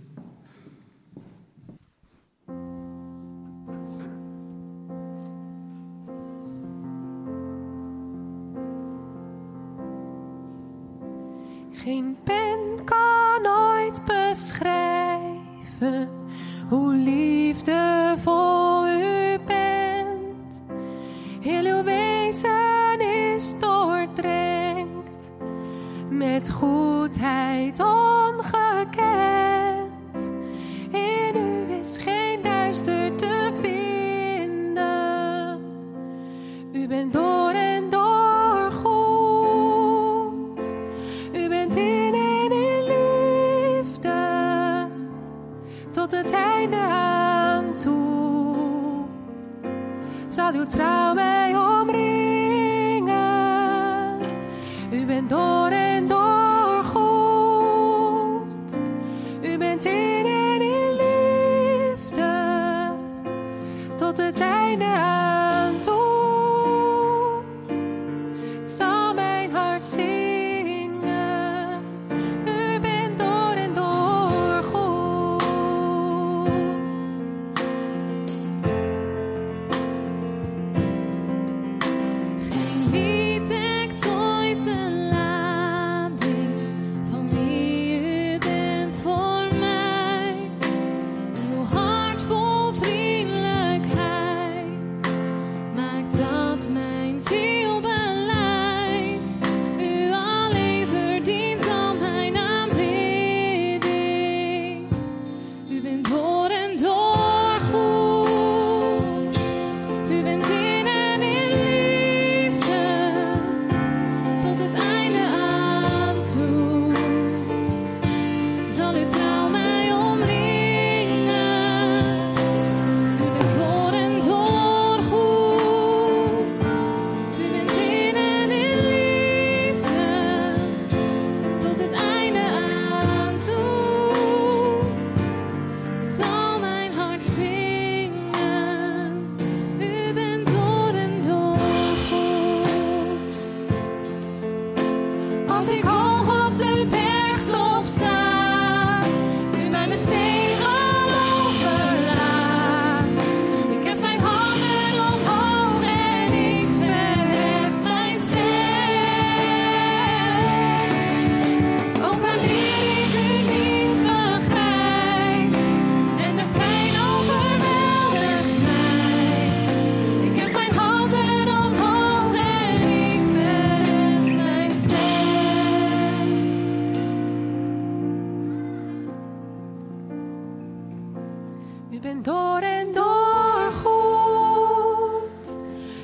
[182.03, 185.49] Bent door en door goed.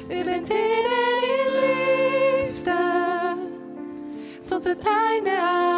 [0.09, 2.77] U bent in en in liefde
[4.49, 5.78] tot het einde aan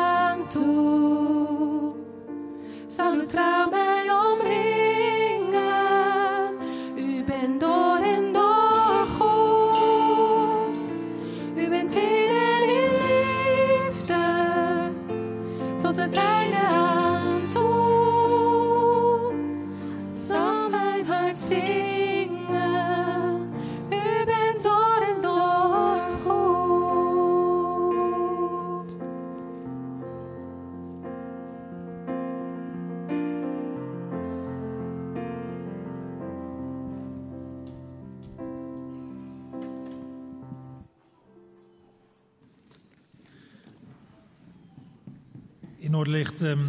[46.43, 46.67] Ehm,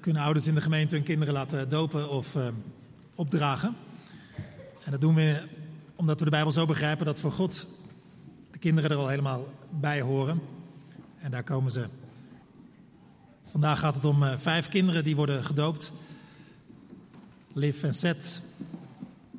[0.00, 2.52] kunnen ouders in de gemeente hun kinderen laten dopen of ehm,
[3.14, 3.76] opdragen.
[4.84, 5.42] En dat doen we
[5.96, 7.66] omdat we de Bijbel zo begrijpen dat voor God
[8.50, 10.40] de kinderen er al helemaal bij horen.
[11.18, 11.86] En daar komen ze.
[13.44, 15.92] Vandaag gaat het om eh, vijf kinderen die worden gedoopt.
[17.52, 18.40] Liv en Seth,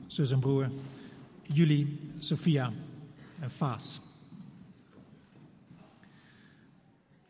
[0.07, 0.69] zus en broer.
[1.43, 2.71] Julie, Sophia
[3.39, 4.04] en Faas.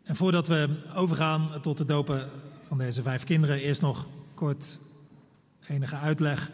[0.06, 2.30] En voordat we overgaan tot de dopen
[2.68, 4.80] van deze vijf kinderen, eerst nog kort
[5.68, 6.51] enige uitleg.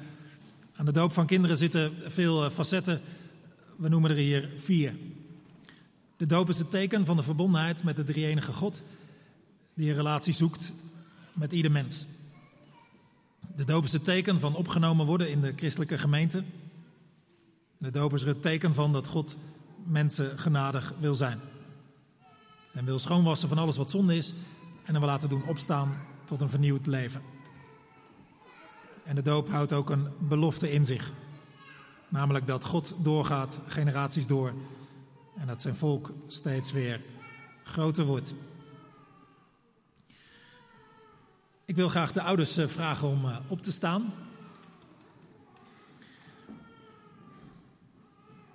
[0.75, 3.01] Aan de doop van kinderen zitten veel eh, facetten.
[3.75, 4.95] We noemen er hier vier.
[6.17, 8.81] De doop is het teken van de verbondenheid met de drie-enige God,
[9.73, 10.73] die een relatie zoekt
[11.33, 12.05] met ieder mens.
[13.55, 16.43] De doop is het teken van opgenomen worden in de christelijke gemeente.
[17.77, 19.35] De doop is er het teken van dat God
[19.83, 21.39] mensen genadig wil zijn.
[22.73, 24.33] En wil schoonwassen van alles wat zonde is
[24.83, 27.21] en hem wil laten doen opstaan tot een vernieuwd leven.
[29.03, 31.11] En de doop houdt ook een belofte in zich.
[32.07, 34.53] Namelijk dat God doorgaat, generaties door,
[35.37, 37.01] en dat zijn volk steeds weer
[37.63, 38.33] groter wordt.
[41.65, 44.13] Ik wil graag de ouders eh, vragen om eh, op te staan.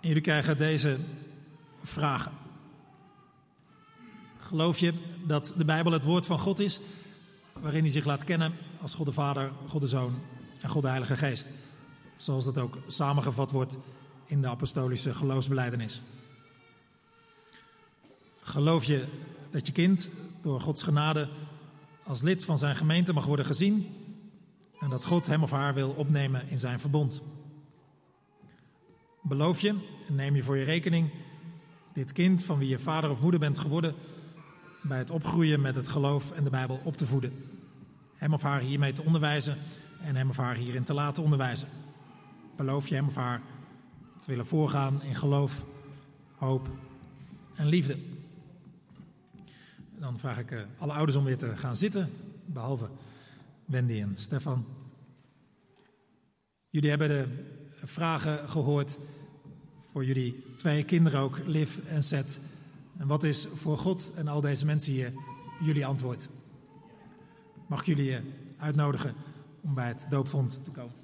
[0.00, 0.96] En jullie krijgen deze
[1.82, 2.45] vragen.
[4.46, 4.92] Geloof je
[5.24, 6.80] dat de Bijbel het woord van God is,
[7.52, 10.14] waarin hij zich laat kennen als God de Vader, God de Zoon
[10.60, 11.46] en God de Heilige Geest?
[12.16, 13.76] Zoals dat ook samengevat wordt
[14.26, 16.00] in de apostolische geloofsbeleidenis.
[18.40, 19.04] Geloof je
[19.50, 20.08] dat je kind
[20.42, 21.28] door Gods genade
[22.04, 23.86] als lid van zijn gemeente mag worden gezien
[24.80, 27.22] en dat God hem of haar wil opnemen in zijn verbond?
[29.22, 29.74] Beloof je
[30.08, 31.10] en neem je voor je rekening
[31.92, 33.94] dit kind van wie je vader of moeder bent geworden
[34.88, 37.32] bij het opgroeien met het geloof en de Bijbel op te voeden.
[38.14, 39.56] Hem of haar hiermee te onderwijzen
[40.02, 41.68] en hem of haar hierin te laten onderwijzen.
[42.56, 43.40] Beloof je hem of haar
[44.20, 45.64] te willen voorgaan in geloof,
[46.34, 46.68] hoop
[47.54, 47.96] en liefde.
[49.98, 52.10] Dan vraag ik eh, alle ouders om weer te gaan zitten,
[52.44, 52.88] behalve
[53.64, 54.64] Wendy en Stefan.
[56.70, 57.28] Jullie hebben de
[57.84, 58.98] vragen gehoord
[59.82, 62.40] voor jullie twee kinderen ook, Liv en Seth.
[62.98, 65.12] En wat is voor God en al deze mensen hier
[65.60, 66.28] jullie antwoord?
[67.66, 68.22] Mag ik jullie eh,
[68.58, 69.14] uitnodigen
[69.60, 70.94] om bij het doopvond te komen?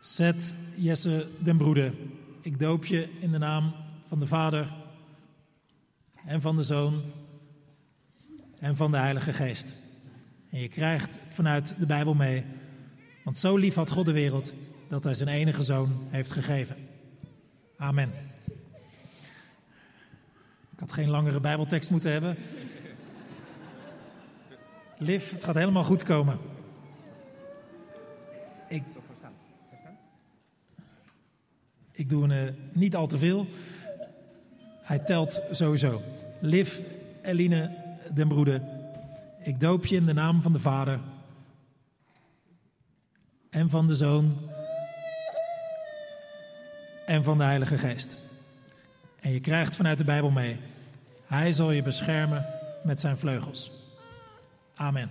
[0.00, 1.94] Zet Jesse den broeder,
[2.40, 3.74] ik doop je in de naam
[4.08, 4.72] van de Vader
[6.26, 7.00] en van de Zoon
[8.58, 9.74] en van de Heilige Geest.
[10.50, 12.44] En je krijgt vanuit de Bijbel mee,
[13.24, 14.52] want zo lief had God de wereld
[14.88, 16.76] dat hij zijn enige zoon heeft gegeven.
[17.76, 18.12] Amen.
[20.82, 22.36] Had geen langere Bijbeltekst moeten hebben.
[24.98, 26.38] Liv, het gaat helemaal goed komen.
[28.68, 28.82] Ik,
[31.92, 33.46] ik doe een, eh, niet al te veel.
[34.82, 36.00] Hij telt sowieso.
[36.40, 36.78] Liv,
[37.22, 37.70] Eline,
[38.14, 38.62] den broeder.
[39.42, 41.00] Ik doop je in de naam van de Vader
[43.50, 44.36] en van de Zoon
[47.06, 48.16] en van de Heilige Geest.
[49.20, 50.70] En je krijgt vanuit de Bijbel mee.
[51.32, 52.46] Hij zal je beschermen
[52.84, 53.70] met zijn vleugels.
[54.74, 55.10] Amen.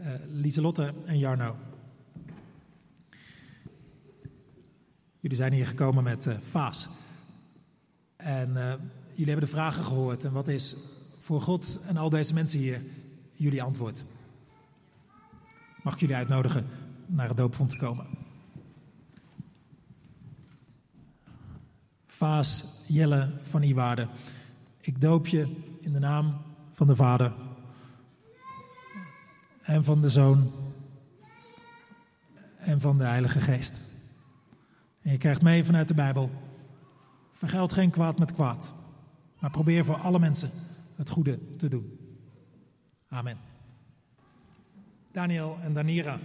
[0.00, 1.56] Uh, Lieselotte en Jarno.
[5.20, 6.88] Jullie zijn hier gekomen met uh, Vaas.
[8.16, 8.72] En uh,
[9.10, 10.24] jullie hebben de vragen gehoord.
[10.24, 10.76] En wat is
[11.18, 12.80] voor God en al deze mensen hier
[13.32, 14.04] jullie antwoord?
[15.82, 16.66] Mag ik jullie uitnodigen
[17.06, 18.06] naar het doopvond te komen?
[22.06, 24.08] Vaas Jelle van Iwaarde.
[24.80, 27.32] Ik doop je in de naam van de Vader
[29.62, 30.52] en van de Zoon
[32.58, 33.80] en van de Heilige Geest.
[35.02, 36.30] En je krijgt mee vanuit de Bijbel.
[37.32, 38.74] Vergeld geen kwaad met kwaad,
[39.38, 40.50] maar probeer voor alle mensen
[40.96, 41.98] het goede te doen.
[43.08, 43.38] Amen.
[45.12, 46.18] Daniel en Danira.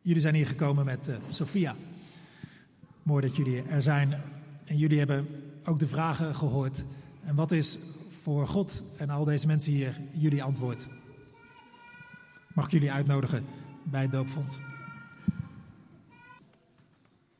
[0.00, 1.74] Jullie zijn hier gekomen met uh, Sophia.
[3.04, 4.20] Mooi dat jullie er zijn.
[4.64, 5.28] En jullie hebben
[5.64, 6.84] ook de vragen gehoord.
[7.24, 7.78] En wat is
[8.10, 10.88] voor God en al deze mensen hier jullie antwoord?
[12.54, 13.44] Mag ik jullie uitnodigen
[13.82, 14.60] bij het doopvond?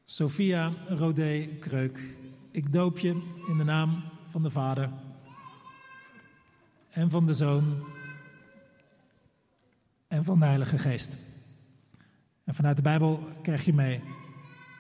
[0.05, 2.17] Sophia Rodé Kreuk,
[2.51, 3.11] ik doop je
[3.49, 4.91] in de naam van de Vader
[6.91, 7.83] en van de Zoon
[10.09, 11.17] en van de Heilige Geest.
[12.45, 14.01] En vanuit de Bijbel krijg je mee: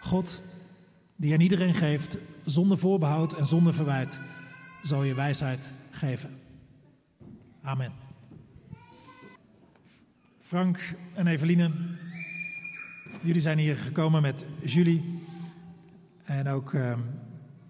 [0.00, 0.42] God
[1.16, 4.20] die aan iedereen geeft, zonder voorbehoud en zonder verwijt,
[4.82, 6.30] zal je wijsheid geven.
[7.62, 7.92] Amen.
[10.40, 11.70] Frank en Eveline,
[13.20, 15.22] jullie zijn hier gekomen met Julie.
[16.24, 16.98] En ook uh,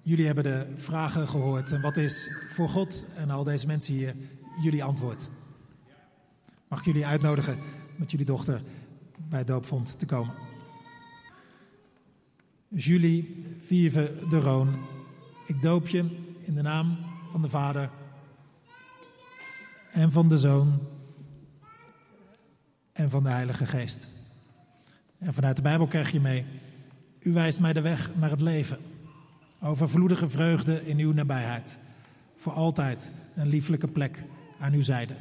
[0.02, 1.72] jullie hebben de vragen gehoord.
[1.72, 4.14] En wat is voor God en al deze mensen hier
[4.62, 5.28] jullie antwoord?
[6.68, 7.58] Mag ik jullie uitnodigen
[7.96, 8.60] met jullie dochter
[9.28, 10.53] bij het doopvond te komen?
[12.76, 14.68] Julie Vieve de Roon,
[15.46, 16.04] ik doop je
[16.40, 16.98] in de naam
[17.30, 17.90] van de Vader
[19.92, 20.78] en van de Zoon
[22.92, 24.08] en van de Heilige Geest.
[25.18, 26.44] En vanuit de Bijbel krijg je mee,
[27.20, 28.78] u wijst mij de weg naar het leven.
[29.60, 31.78] Overvloedige vreugde in uw nabijheid.
[32.36, 34.22] Voor altijd een lieflijke plek
[34.58, 35.14] aan uw zijde.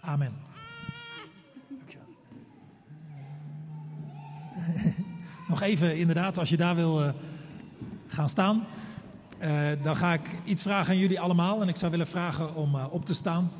[0.00, 0.45] Amen.
[5.46, 7.08] Nog even inderdaad, als je daar wil uh,
[8.06, 8.64] gaan staan.
[9.42, 11.62] Uh, dan ga ik iets vragen aan jullie allemaal.
[11.62, 13.50] En ik zou willen vragen om uh, op te staan.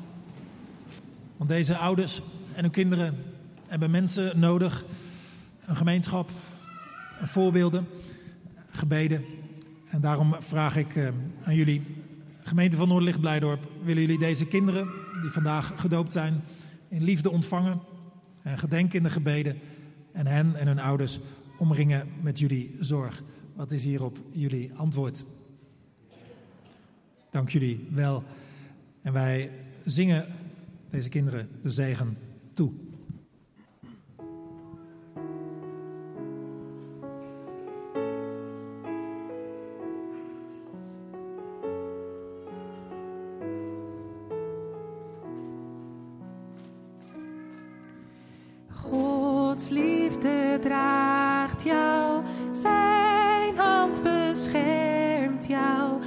[1.37, 2.21] Want deze ouders
[2.53, 3.23] en hun kinderen
[3.67, 4.85] hebben mensen nodig.
[5.65, 6.29] Een gemeenschap,
[7.21, 7.87] een voorbeelden,
[8.69, 9.25] gebeden.
[9.89, 11.11] En daarom vraag ik
[11.43, 11.83] aan jullie,
[12.43, 14.87] gemeente van Noordlicht Blijdorp, willen jullie deze kinderen
[15.21, 16.43] die vandaag gedoopt zijn
[16.89, 17.79] in liefde ontvangen
[18.41, 19.59] en gedenken in de gebeden
[20.11, 21.19] en hen en hun ouders
[21.57, 23.23] omringen met jullie zorg.
[23.55, 25.23] Wat is hierop jullie antwoord?
[27.29, 28.23] Dank jullie wel.
[29.01, 29.51] En wij
[29.85, 30.25] zingen
[30.89, 32.17] deze kinderen de zegen
[32.53, 32.71] toe.
[48.71, 51.06] Gods liefde draagt
[51.67, 56.01] jou, zijn hand beschermt jou,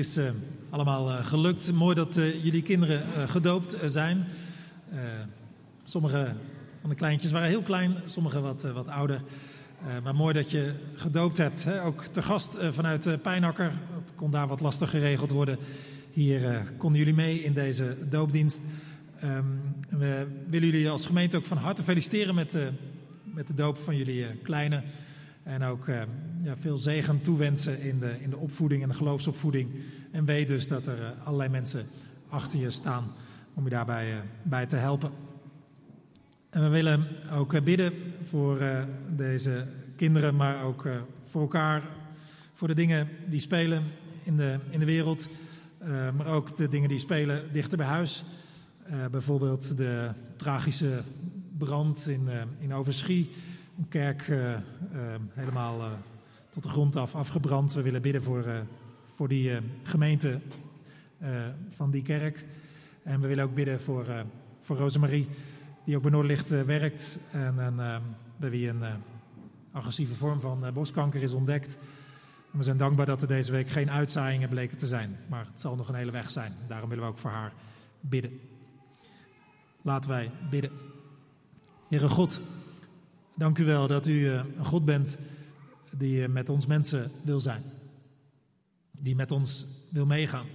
[0.00, 0.30] is uh,
[0.70, 1.72] allemaal uh, gelukt.
[1.72, 4.26] Mooi dat uh, jullie kinderen gedoopt zijn.
[5.84, 6.32] sommige
[6.80, 9.22] van de kleintjes waren heel klein, sommige wat, wat ouder.
[10.02, 11.64] maar mooi dat je gedoopt hebt.
[11.64, 11.84] Hè?
[11.84, 13.72] Ook te gast vanuit Pijnakker.
[14.04, 15.58] Het kon daar wat lastig geregeld worden.
[16.12, 18.60] Hier konden jullie mee in deze doopdienst.
[19.24, 22.56] Um, we willen jullie als gemeente ook van harte feliciteren met,
[23.22, 24.82] met de doop van jullie kleine.
[25.42, 26.02] En ook uh,
[26.42, 29.70] ja, veel zegen toewensen in de, in de opvoeding en de geloofsopvoeding.
[30.10, 31.86] En weet dus dat er uh, allerlei mensen
[32.28, 33.04] achter je staan
[33.54, 35.10] om je daarbij eh, bij te helpen.
[36.50, 39.66] En we willen ook eh, bidden voor eh, deze
[39.96, 40.92] kinderen, maar ook eh,
[41.24, 41.82] voor elkaar,
[42.54, 43.84] voor de dingen die spelen
[44.22, 45.28] in de, in de wereld,
[45.78, 48.24] eh, maar ook de dingen die spelen dichter bij huis.
[48.82, 51.02] Eh, bijvoorbeeld de tragische
[51.58, 53.30] brand in, eh, in Overschie,
[53.80, 54.60] een kerk eh, eh,
[55.34, 55.90] helemaal eh,
[56.50, 57.72] tot de grond af afgebrand.
[57.72, 58.44] We willen bidden voor,
[59.06, 59.50] voor die
[59.82, 60.40] gemeente
[61.68, 62.44] van die kerk.
[63.02, 64.06] En we willen ook bidden voor,
[64.60, 65.28] voor Rosemarie,
[65.84, 67.18] die ook bij Noordlicht werkt.
[67.32, 68.02] En, en
[68.36, 68.82] bij wie een
[69.72, 71.78] agressieve vorm van borstkanker is ontdekt.
[72.50, 75.16] We zijn dankbaar dat er deze week geen uitzaaiingen bleken te zijn.
[75.28, 76.52] Maar het zal nog een hele weg zijn.
[76.68, 77.52] Daarom willen we ook voor haar
[78.00, 78.40] bidden.
[79.82, 80.70] Laten wij bidden.
[81.88, 82.40] Heere God,
[83.40, 85.18] dank u wel dat u eh, een God bent
[85.90, 87.62] die eh, met ons mensen wil zijn.
[88.90, 90.46] Die met ons wil meegaan.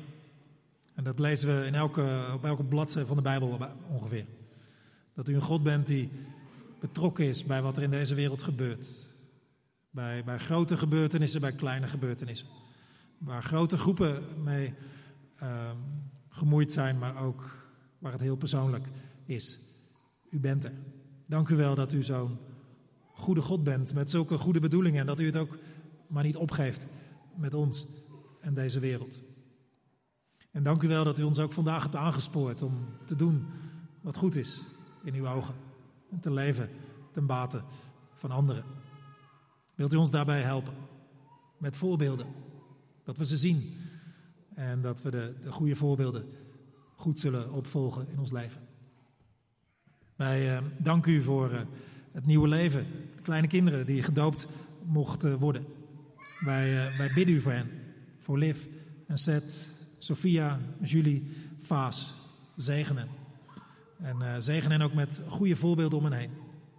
[0.93, 3.59] En dat lezen we in elke, op elke bladzijde van de Bijbel
[3.89, 4.25] ongeveer.
[5.13, 6.09] Dat u een God bent die
[6.79, 9.07] betrokken is bij wat er in deze wereld gebeurt.
[9.89, 12.47] Bij, bij grote gebeurtenissen, bij kleine gebeurtenissen.
[13.17, 14.73] Waar grote groepen mee
[15.39, 15.77] ehm,
[16.29, 17.43] gemoeid zijn, maar ook
[17.99, 18.87] waar het heel persoonlijk
[19.25, 19.59] is.
[20.29, 20.73] U bent er.
[21.25, 22.37] Dank u wel dat u zo'n
[23.15, 25.57] goede God bent met zulke goede bedoelingen en dat u het ook
[26.07, 26.85] maar niet opgeeft
[27.35, 27.85] met ons
[28.41, 29.21] en deze wereld.
[30.51, 32.73] En dank u wel dat u ons ook vandaag hebt aangespoord om
[33.05, 33.45] te doen
[34.01, 34.61] wat goed is
[35.03, 35.55] in uw ogen.
[36.11, 36.69] En te leven
[37.11, 37.61] ten bate
[38.13, 38.63] van anderen.
[39.75, 40.73] Wilt u ons daarbij helpen?
[41.57, 42.27] Met voorbeelden.
[43.03, 43.73] Dat we ze zien.
[44.53, 46.25] En dat we de, de goede voorbeelden
[46.95, 48.61] goed zullen opvolgen in ons leven.
[50.15, 51.61] Wij eh, danken u voor eh,
[52.15, 52.85] het nieuwe leven.
[53.21, 54.47] Kleine kinderen die gedoopt
[54.85, 55.65] mochten worden.
[56.39, 57.69] Wij, eh, wij bidden u voor hen.
[58.19, 58.65] Voor Liv
[59.07, 62.13] en Seth, Sophia, Julie, Vaas.
[62.57, 63.07] Zegen hen.
[63.97, 66.29] En eh, zegen hen ook met goede voorbeelden om hen heen.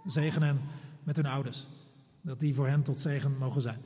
[0.06, 0.60] Zegen hen
[1.02, 1.66] met hun ouders.
[2.20, 3.80] Dat die voor hen tot zegen mogen zijn.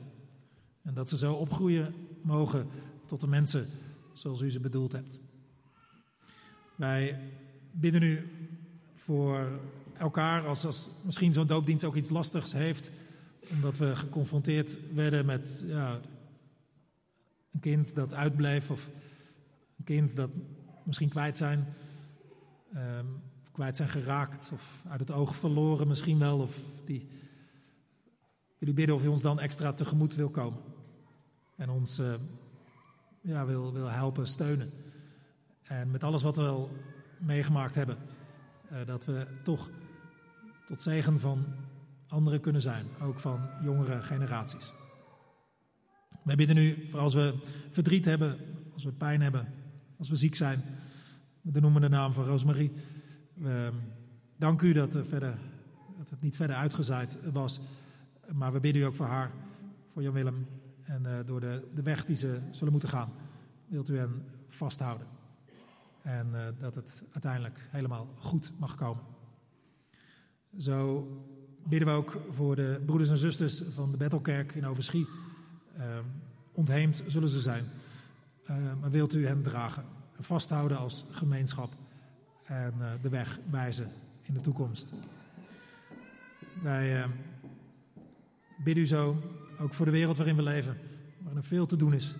[0.81, 2.67] En dat ze zo opgroeien mogen
[3.05, 3.67] tot de mensen
[4.13, 5.19] zoals u ze bedoeld hebt.
[6.75, 7.19] Wij
[7.71, 8.29] bidden u
[8.93, 9.59] voor
[10.01, 12.91] elkaar als, als misschien zo'n doopdienst ook iets lastigs heeft.
[13.49, 15.99] Omdat we geconfronteerd werden met ja,
[17.51, 18.89] een kind dat uitbleef of
[19.77, 20.29] een kind dat
[20.83, 21.65] misschien kwijt zijn.
[22.73, 23.05] ehm,
[23.51, 26.39] kwijt zijn geraakt of uit het oog verloren misschien wel.
[26.39, 27.07] Of die
[28.59, 30.59] u bidden of u ons dan extra tegemoet wil komen.
[31.55, 32.13] En ons eh,
[33.21, 34.69] ja, wil, wil helpen, steunen.
[35.63, 36.69] En met alles wat we wel
[37.17, 37.97] meegemaakt hebben,
[38.69, 39.69] eh, dat we toch
[40.65, 41.45] tot zegen van
[42.07, 42.85] anderen kunnen zijn.
[43.01, 44.73] Ook van jongere generaties.
[46.23, 47.35] Wij bidden u voor als we
[47.69, 48.37] verdriet hebben,
[48.73, 49.47] als we pijn hebben,
[49.97, 50.61] als we ziek zijn.
[51.41, 52.71] We noemen de naam van Roosmarie.
[53.33, 53.71] We
[54.37, 55.37] danken u dat, er verder,
[55.97, 57.59] dat het niet verder uitgezaaid was.
[58.33, 59.31] Maar we bidden u ook voor haar,
[59.93, 60.47] voor Jan Willem.
[60.83, 63.09] En eh, door de, de weg die ze zullen moeten gaan,
[63.67, 65.07] wilt u hen vasthouden.
[66.01, 69.03] En eh, dat het uiteindelijk helemaal goed mag komen.
[70.57, 71.07] Zo
[71.63, 75.07] bidden we ook voor de broeders en zusters van de Bethelkerk in Overschie.
[75.77, 75.83] Uh,
[76.51, 77.65] ontheemd zullen ze zijn.
[78.49, 79.83] Uh, maar wilt u hen dragen,
[80.19, 81.69] vasthouden als gemeenschap
[82.43, 83.87] en uh, de weg wijzen
[84.23, 84.89] in de toekomst.
[86.61, 87.05] Wij uh,
[88.63, 89.17] bidden u zo,
[89.59, 90.77] ook voor de wereld waarin we leven,
[91.17, 92.15] waarin er veel te doen is.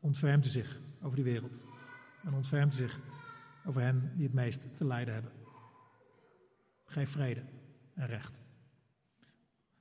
[0.00, 1.60] Ontfermt u zich over die wereld.
[2.24, 3.00] En ontfermt u zich
[3.66, 5.32] over hen die het meest te lijden hebben.
[6.86, 7.42] Geef vrede
[7.94, 8.40] en recht.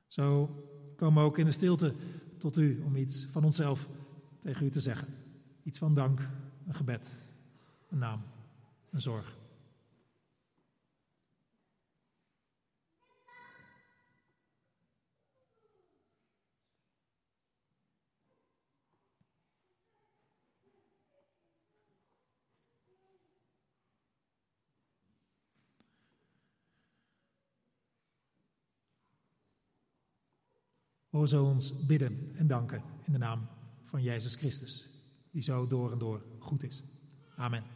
[0.08, 0.46] Zo
[0.96, 1.94] komen we ook in de stilte
[2.38, 3.88] tot u om iets van onszelf
[4.40, 5.08] tegen u te zeggen.
[5.64, 6.30] Iets van dank,
[6.68, 7.16] een gebed,
[7.90, 8.22] een naam,
[8.90, 9.38] een zorg.
[31.16, 33.48] Hoor zo ons bidden en danken in de naam
[33.84, 34.86] van Jezus Christus,
[35.32, 36.84] die zo door en door goed is.
[37.36, 37.75] Amen.